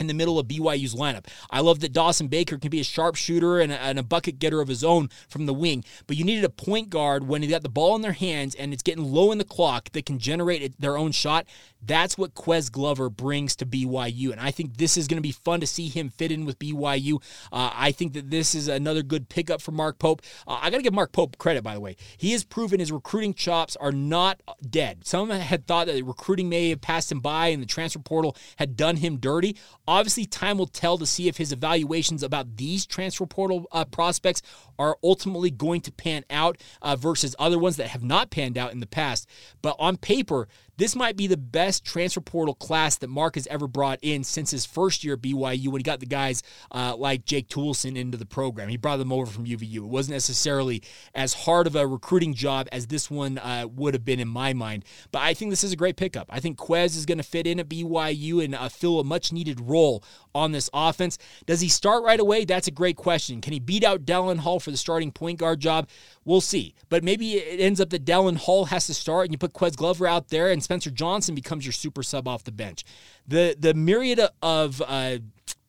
in 0.00 0.06
the 0.06 0.14
middle 0.14 0.38
of 0.38 0.46
BYU's 0.48 0.94
lineup. 0.94 1.26
I 1.50 1.60
love 1.60 1.80
that 1.80 1.92
Dawson 1.92 2.28
Baker 2.28 2.58
can 2.58 2.70
be 2.70 2.80
a 2.80 2.84
sharpshooter 2.84 3.60
and 3.60 3.72
a, 3.72 3.80
and 3.80 3.98
a 3.98 4.02
bucket 4.02 4.38
getter 4.38 4.60
of 4.60 4.68
his 4.68 4.84
own 4.84 5.10
from 5.28 5.46
the 5.46 5.54
wing, 5.54 5.84
but 6.06 6.16
you 6.16 6.24
needed 6.24 6.44
a 6.44 6.48
point 6.48 6.90
guard 6.90 7.26
when 7.26 7.40
they 7.40 7.46
got 7.46 7.62
the 7.62 7.68
ball 7.68 7.94
in 7.94 8.02
their 8.02 8.12
hands 8.12 8.54
and 8.54 8.72
it's 8.72 8.82
getting 8.82 9.04
low 9.04 9.32
in 9.32 9.38
the 9.38 9.44
clock 9.44 9.90
that 9.92 10.06
can 10.06 10.18
generate 10.18 10.80
their 10.80 10.96
own 10.96 11.12
shot. 11.12 11.46
That's 11.84 12.16
what 12.16 12.34
Ques 12.34 12.68
Glover 12.68 13.10
brings 13.10 13.56
to 13.56 13.66
BYU, 13.66 14.30
and 14.30 14.40
I 14.40 14.52
think 14.52 14.76
this 14.76 14.96
is 14.96 15.08
going 15.08 15.16
to 15.16 15.22
be 15.22 15.32
fun 15.32 15.60
to 15.60 15.66
see 15.66 15.88
him 15.88 16.10
fit 16.10 16.30
in 16.30 16.44
with 16.44 16.58
BYU. 16.58 17.16
Uh, 17.50 17.70
I 17.74 17.90
think 17.90 18.12
that 18.12 18.30
this 18.30 18.54
is 18.54 18.68
another 18.68 19.02
good 19.02 19.28
pickup 19.28 19.60
for 19.60 19.72
Mark 19.72 19.98
Pope. 19.98 20.22
Uh, 20.46 20.58
I 20.62 20.70
got 20.70 20.76
to 20.76 20.82
give 20.82 20.92
Mark 20.92 21.10
Pope 21.10 21.38
credit, 21.38 21.64
by 21.64 21.74
the 21.74 21.80
way. 21.80 21.96
He 22.16 22.32
has 22.32 22.44
proven 22.44 22.78
his 22.78 22.92
recruiting 22.92 23.34
chops 23.34 23.74
are 23.76 23.90
not 23.90 24.40
dead. 24.68 25.06
Some 25.06 25.30
had 25.30 25.66
thought 25.66 25.88
that 25.88 26.04
recruiting 26.04 26.48
may 26.48 26.70
have 26.70 26.80
passed 26.80 27.10
him 27.10 27.20
by 27.20 27.48
and 27.48 27.62
the 27.62 27.66
transfer 27.66 27.98
portal 27.98 28.36
had 28.56 28.76
done 28.76 28.96
him 28.96 29.16
dirty. 29.16 29.56
Obviously, 29.92 30.24
time 30.24 30.56
will 30.56 30.66
tell 30.66 30.96
to 30.96 31.04
see 31.04 31.28
if 31.28 31.36
his 31.36 31.52
evaluations 31.52 32.22
about 32.22 32.56
these 32.56 32.86
transfer 32.86 33.26
portal 33.26 33.66
uh, 33.72 33.84
prospects 33.84 34.40
are 34.78 34.96
ultimately 35.04 35.50
going 35.50 35.82
to 35.82 35.92
pan 35.92 36.24
out 36.30 36.56
uh, 36.80 36.96
versus 36.96 37.36
other 37.38 37.58
ones 37.58 37.76
that 37.76 37.88
have 37.88 38.02
not 38.02 38.30
panned 38.30 38.56
out 38.56 38.72
in 38.72 38.80
the 38.80 38.86
past. 38.86 39.28
But 39.60 39.76
on 39.78 39.98
paper, 39.98 40.48
This 40.82 40.96
might 40.96 41.16
be 41.16 41.28
the 41.28 41.36
best 41.36 41.84
transfer 41.84 42.20
portal 42.20 42.56
class 42.56 42.96
that 42.96 43.06
Mark 43.06 43.36
has 43.36 43.46
ever 43.46 43.68
brought 43.68 44.00
in 44.02 44.24
since 44.24 44.50
his 44.50 44.66
first 44.66 45.04
year 45.04 45.14
at 45.14 45.20
BYU 45.20 45.68
when 45.68 45.78
he 45.78 45.84
got 45.84 46.00
the 46.00 46.06
guys 46.06 46.42
uh, 46.72 46.96
like 46.96 47.24
Jake 47.24 47.46
Toolson 47.46 47.96
into 47.96 48.18
the 48.18 48.26
program. 48.26 48.68
He 48.68 48.76
brought 48.76 48.96
them 48.96 49.12
over 49.12 49.30
from 49.30 49.44
UVU. 49.44 49.76
It 49.76 49.82
wasn't 49.82 50.16
necessarily 50.16 50.82
as 51.14 51.34
hard 51.34 51.68
of 51.68 51.76
a 51.76 51.86
recruiting 51.86 52.34
job 52.34 52.66
as 52.72 52.88
this 52.88 53.08
one 53.08 53.38
uh, 53.38 53.68
would 53.70 53.94
have 53.94 54.04
been 54.04 54.18
in 54.18 54.26
my 54.26 54.54
mind, 54.54 54.84
but 55.12 55.20
I 55.20 55.34
think 55.34 55.52
this 55.52 55.62
is 55.62 55.72
a 55.72 55.76
great 55.76 55.94
pickup. 55.94 56.26
I 56.28 56.40
think 56.40 56.58
Ques 56.58 56.96
is 56.96 57.06
going 57.06 57.18
to 57.18 57.22
fit 57.22 57.46
in 57.46 57.60
at 57.60 57.68
BYU 57.68 58.44
and 58.44 58.52
uh, 58.52 58.68
fill 58.68 58.98
a 58.98 59.04
much 59.04 59.32
needed 59.32 59.60
role 59.60 60.02
on 60.34 60.50
this 60.50 60.68
offense. 60.74 61.16
Does 61.46 61.60
he 61.60 61.68
start 61.68 62.02
right 62.02 62.18
away? 62.18 62.44
That's 62.44 62.66
a 62.66 62.72
great 62.72 62.96
question. 62.96 63.40
Can 63.40 63.52
he 63.52 63.60
beat 63.60 63.84
out 63.84 64.04
Dallin 64.04 64.38
Hall 64.38 64.58
for 64.58 64.72
the 64.72 64.76
starting 64.76 65.12
point 65.12 65.38
guard 65.38 65.60
job? 65.60 65.88
We'll 66.24 66.40
see. 66.40 66.74
But 66.88 67.04
maybe 67.04 67.34
it 67.34 67.60
ends 67.60 67.80
up 67.80 67.90
that 67.90 68.04
Dallin 68.04 68.36
Hall 68.36 68.64
has 68.64 68.86
to 68.86 68.94
start 68.94 69.26
and 69.26 69.32
you 69.32 69.38
put 69.38 69.52
Ques 69.52 69.76
Glover 69.76 70.08
out 70.08 70.28
there 70.28 70.50
and 70.50 70.62
Spencer 70.72 70.90
Johnson 70.90 71.34
becomes 71.34 71.66
your 71.66 71.72
super 71.72 72.02
sub 72.02 72.26
off 72.26 72.44
the 72.44 72.50
bench. 72.50 72.82
The 73.28 73.54
the 73.58 73.74
myriad 73.74 74.20
of 74.40 74.80
uh, 74.80 75.18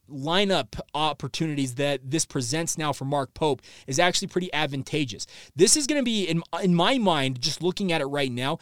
lineup 0.10 0.80
opportunities 0.94 1.76
that 1.76 2.10
this 2.10 2.26
presents 2.26 2.78
now 2.78 2.94
for 2.94 3.04
Mark 3.04 3.34
Pope 3.34 3.62
is 3.86 4.00
actually 4.00 4.30
pretty 4.30 4.54
advantageous. 4.54 5.28
This 5.58 5.76
is 5.76 5.88
going 5.88 6.00
to 6.00 6.06
be 6.06 6.24
in 6.24 6.42
in 6.62 6.74
my 6.74 6.98
mind 7.00 7.42
just 7.42 7.62
looking 7.62 7.92
at 7.92 8.00
it 8.00 8.06
right 8.06 8.32
now 8.32 8.60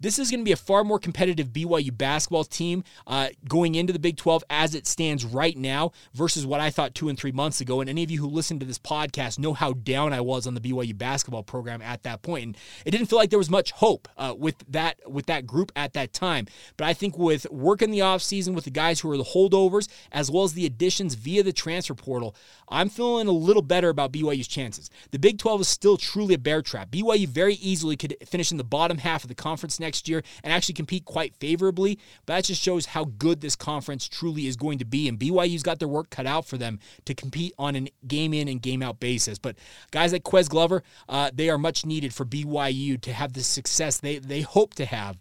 this 0.00 0.18
is 0.18 0.30
going 0.30 0.40
to 0.40 0.44
be 0.44 0.52
a 0.52 0.56
far 0.56 0.82
more 0.82 0.98
competitive 0.98 1.48
BYU 1.48 1.96
basketball 1.96 2.44
team 2.44 2.82
uh, 3.06 3.28
going 3.46 3.74
into 3.74 3.92
the 3.92 3.98
Big 3.98 4.16
12 4.16 4.42
as 4.48 4.74
it 4.74 4.86
stands 4.86 5.24
right 5.24 5.56
now 5.56 5.92
versus 6.14 6.46
what 6.46 6.60
I 6.60 6.70
thought 6.70 6.94
two 6.94 7.08
and 7.08 7.18
three 7.18 7.32
months 7.32 7.60
ago. 7.60 7.80
And 7.80 7.90
any 7.90 8.02
of 8.02 8.10
you 8.10 8.20
who 8.20 8.26
listen 8.26 8.58
to 8.60 8.66
this 8.66 8.78
podcast 8.78 9.38
know 9.38 9.52
how 9.52 9.74
down 9.74 10.12
I 10.12 10.20
was 10.20 10.46
on 10.46 10.54
the 10.54 10.60
BYU 10.60 10.96
basketball 10.96 11.42
program 11.42 11.82
at 11.82 12.02
that 12.04 12.22
point. 12.22 12.44
And 12.44 12.56
it 12.86 12.90
didn't 12.90 13.06
feel 13.06 13.18
like 13.18 13.30
there 13.30 13.38
was 13.38 13.50
much 13.50 13.72
hope 13.72 14.08
uh, 14.16 14.34
with 14.36 14.56
that 14.68 14.98
with 15.10 15.26
that 15.26 15.46
group 15.46 15.70
at 15.76 15.92
that 15.92 16.12
time. 16.12 16.46
But 16.76 16.86
I 16.86 16.94
think 16.94 17.18
with 17.18 17.50
work 17.50 17.82
in 17.82 17.90
the 17.90 17.98
offseason 17.98 18.54
with 18.54 18.64
the 18.64 18.70
guys 18.70 19.00
who 19.00 19.10
are 19.10 19.18
the 19.18 19.24
holdovers 19.24 19.88
as 20.12 20.30
well 20.30 20.44
as 20.44 20.54
the 20.54 20.66
additions 20.66 21.14
via 21.14 21.42
the 21.42 21.52
transfer 21.52 21.94
portal, 21.94 22.34
I'm 22.68 22.88
feeling 22.88 23.28
a 23.28 23.32
little 23.32 23.62
better 23.62 23.90
about 23.90 24.12
BYU's 24.12 24.48
chances. 24.48 24.88
The 25.10 25.18
Big 25.18 25.38
12 25.38 25.62
is 25.62 25.68
still 25.68 25.96
truly 25.96 26.34
a 26.34 26.38
bear 26.38 26.62
trap. 26.62 26.90
BYU 26.90 27.26
very 27.28 27.54
easily 27.54 27.96
could 27.96 28.16
finish 28.26 28.50
in 28.50 28.56
the 28.56 28.64
bottom 28.64 28.98
half 28.98 29.24
of 29.24 29.28
the 29.28 29.34
conference 29.34 29.78
next 29.78 29.89
next 29.90 30.08
year 30.08 30.22
and 30.44 30.52
actually 30.52 30.74
compete 30.74 31.04
quite 31.04 31.34
favorably. 31.34 31.98
But 32.24 32.36
that 32.36 32.44
just 32.44 32.62
shows 32.62 32.86
how 32.86 33.06
good 33.18 33.40
this 33.40 33.56
conference 33.56 34.08
truly 34.08 34.46
is 34.46 34.54
going 34.54 34.78
to 34.78 34.84
be. 34.84 35.08
And 35.08 35.18
BYU's 35.18 35.64
got 35.64 35.80
their 35.80 35.88
work 35.88 36.10
cut 36.10 36.26
out 36.26 36.46
for 36.46 36.56
them 36.56 36.78
to 37.06 37.14
compete 37.14 37.52
on 37.58 37.74
a 37.74 37.88
game 38.06 38.32
in 38.32 38.46
and 38.46 38.62
game 38.62 38.82
out 38.82 39.00
basis. 39.00 39.38
But 39.38 39.56
guys 39.90 40.12
like 40.12 40.22
Ques 40.22 40.46
Glover, 40.46 40.84
uh, 41.08 41.32
they 41.34 41.50
are 41.50 41.58
much 41.58 41.84
needed 41.84 42.14
for 42.14 42.24
BYU 42.24 43.00
to 43.00 43.12
have 43.12 43.32
the 43.32 43.42
success 43.42 43.98
they, 43.98 44.18
they 44.18 44.42
hope 44.42 44.74
to 44.74 44.84
have 44.84 45.18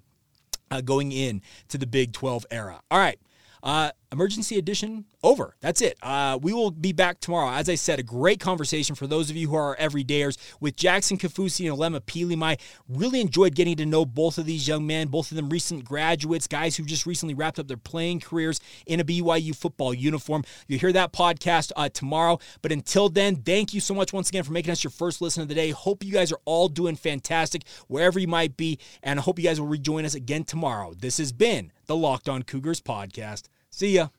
uh, 0.70 0.82
going 0.82 1.12
in 1.12 1.42
to 1.70 1.80
the 1.80 1.88
Big 1.88 2.14
12 2.14 2.46
era. 2.52 2.80
All 2.92 3.00
right. 3.00 3.20
Uh, 3.64 3.90
emergency 4.12 4.58
edition 4.58 5.06
over. 5.24 5.56
That's 5.62 5.82
it. 5.82 5.98
Uh, 6.02 6.40
we 6.42 6.54
will 6.54 6.72
be 6.72 6.94
back 6.94 7.20
tomorrow. 7.20 7.52
As 7.52 7.70
I 7.70 7.76
said, 7.76 8.00
a 8.00 8.04
great 8.04 8.40
conversation 8.40 8.96
for 8.96 9.08
those 9.08 9.30
of 9.30 9.36
you 9.36 9.50
who 9.50 9.56
are 9.56 9.76
everydayers 9.78 10.38
with 10.60 10.76
Jackson 10.76 11.18
Kafusi 11.18 11.70
and 11.70 11.78
Alema 11.78 12.00
Pilimai. 12.02 12.60
Really 12.88 13.22
enjoyed 13.22 13.56
getting 13.56 13.76
to 13.78 13.86
know 13.86 14.06
both 14.06 14.38
of 14.38 14.46
these 14.46 14.68
young 14.68 14.88
men, 14.88 15.08
both 15.08 15.32
of 15.32 15.36
them 15.36 15.50
recent 15.50 15.86
graduates, 15.86 16.48
guys 16.48 16.76
who 16.76 16.84
just 16.86 17.06
recently 17.06 17.34
wrapped 17.34 17.60
up 17.60 17.68
their 17.68 17.78
playing 17.78 18.20
careers 18.20 18.60
in 18.86 19.00
a 19.00 19.04
BYU 19.04 19.56
football 19.56 19.94
uniform. 19.94 20.44
You'll 20.68 20.80
hear 20.80 20.94
that 20.94 21.14
podcast 21.14 21.72
uh, 21.76 21.90
tomorrow. 21.90 22.40
But 22.62 22.72
until 22.72 23.10
then, 23.10 23.38
thank 23.38 23.74
you 23.74 23.80
so 23.80 23.94
much 23.94 24.14
once 24.14 24.30
again 24.30 24.44
for 24.44 24.54
making 24.54 24.72
us 24.72 24.84
your 24.84 24.92
first 24.92 25.22
listen 25.22 25.44
of 25.44 25.50
the 25.50 25.56
day. 25.56 25.70
Hope 25.70 26.04
you 26.04 26.12
guys 26.14 26.32
are 26.32 26.40
all 26.46 26.68
doing 26.68 26.96
fantastic 26.96 27.64
wherever 27.88 28.20
you 28.20 28.28
might 28.28 28.58
be. 28.58 28.80
And 29.04 29.20
I 29.20 29.24
hope 29.24 29.38
you 29.38 29.46
guys 29.46 29.60
will 29.60 29.68
rejoin 29.68 30.06
us 30.06 30.16
again 30.16 30.44
tomorrow. 30.44 30.94
This 30.98 31.18
has 31.18 31.32
been 31.32 31.72
the 31.86 31.96
Locked 31.96 32.30
On 32.30 32.44
Cougars 32.44 32.82
podcast. 32.82 33.44
See 33.80 33.94
ya. 33.94 34.10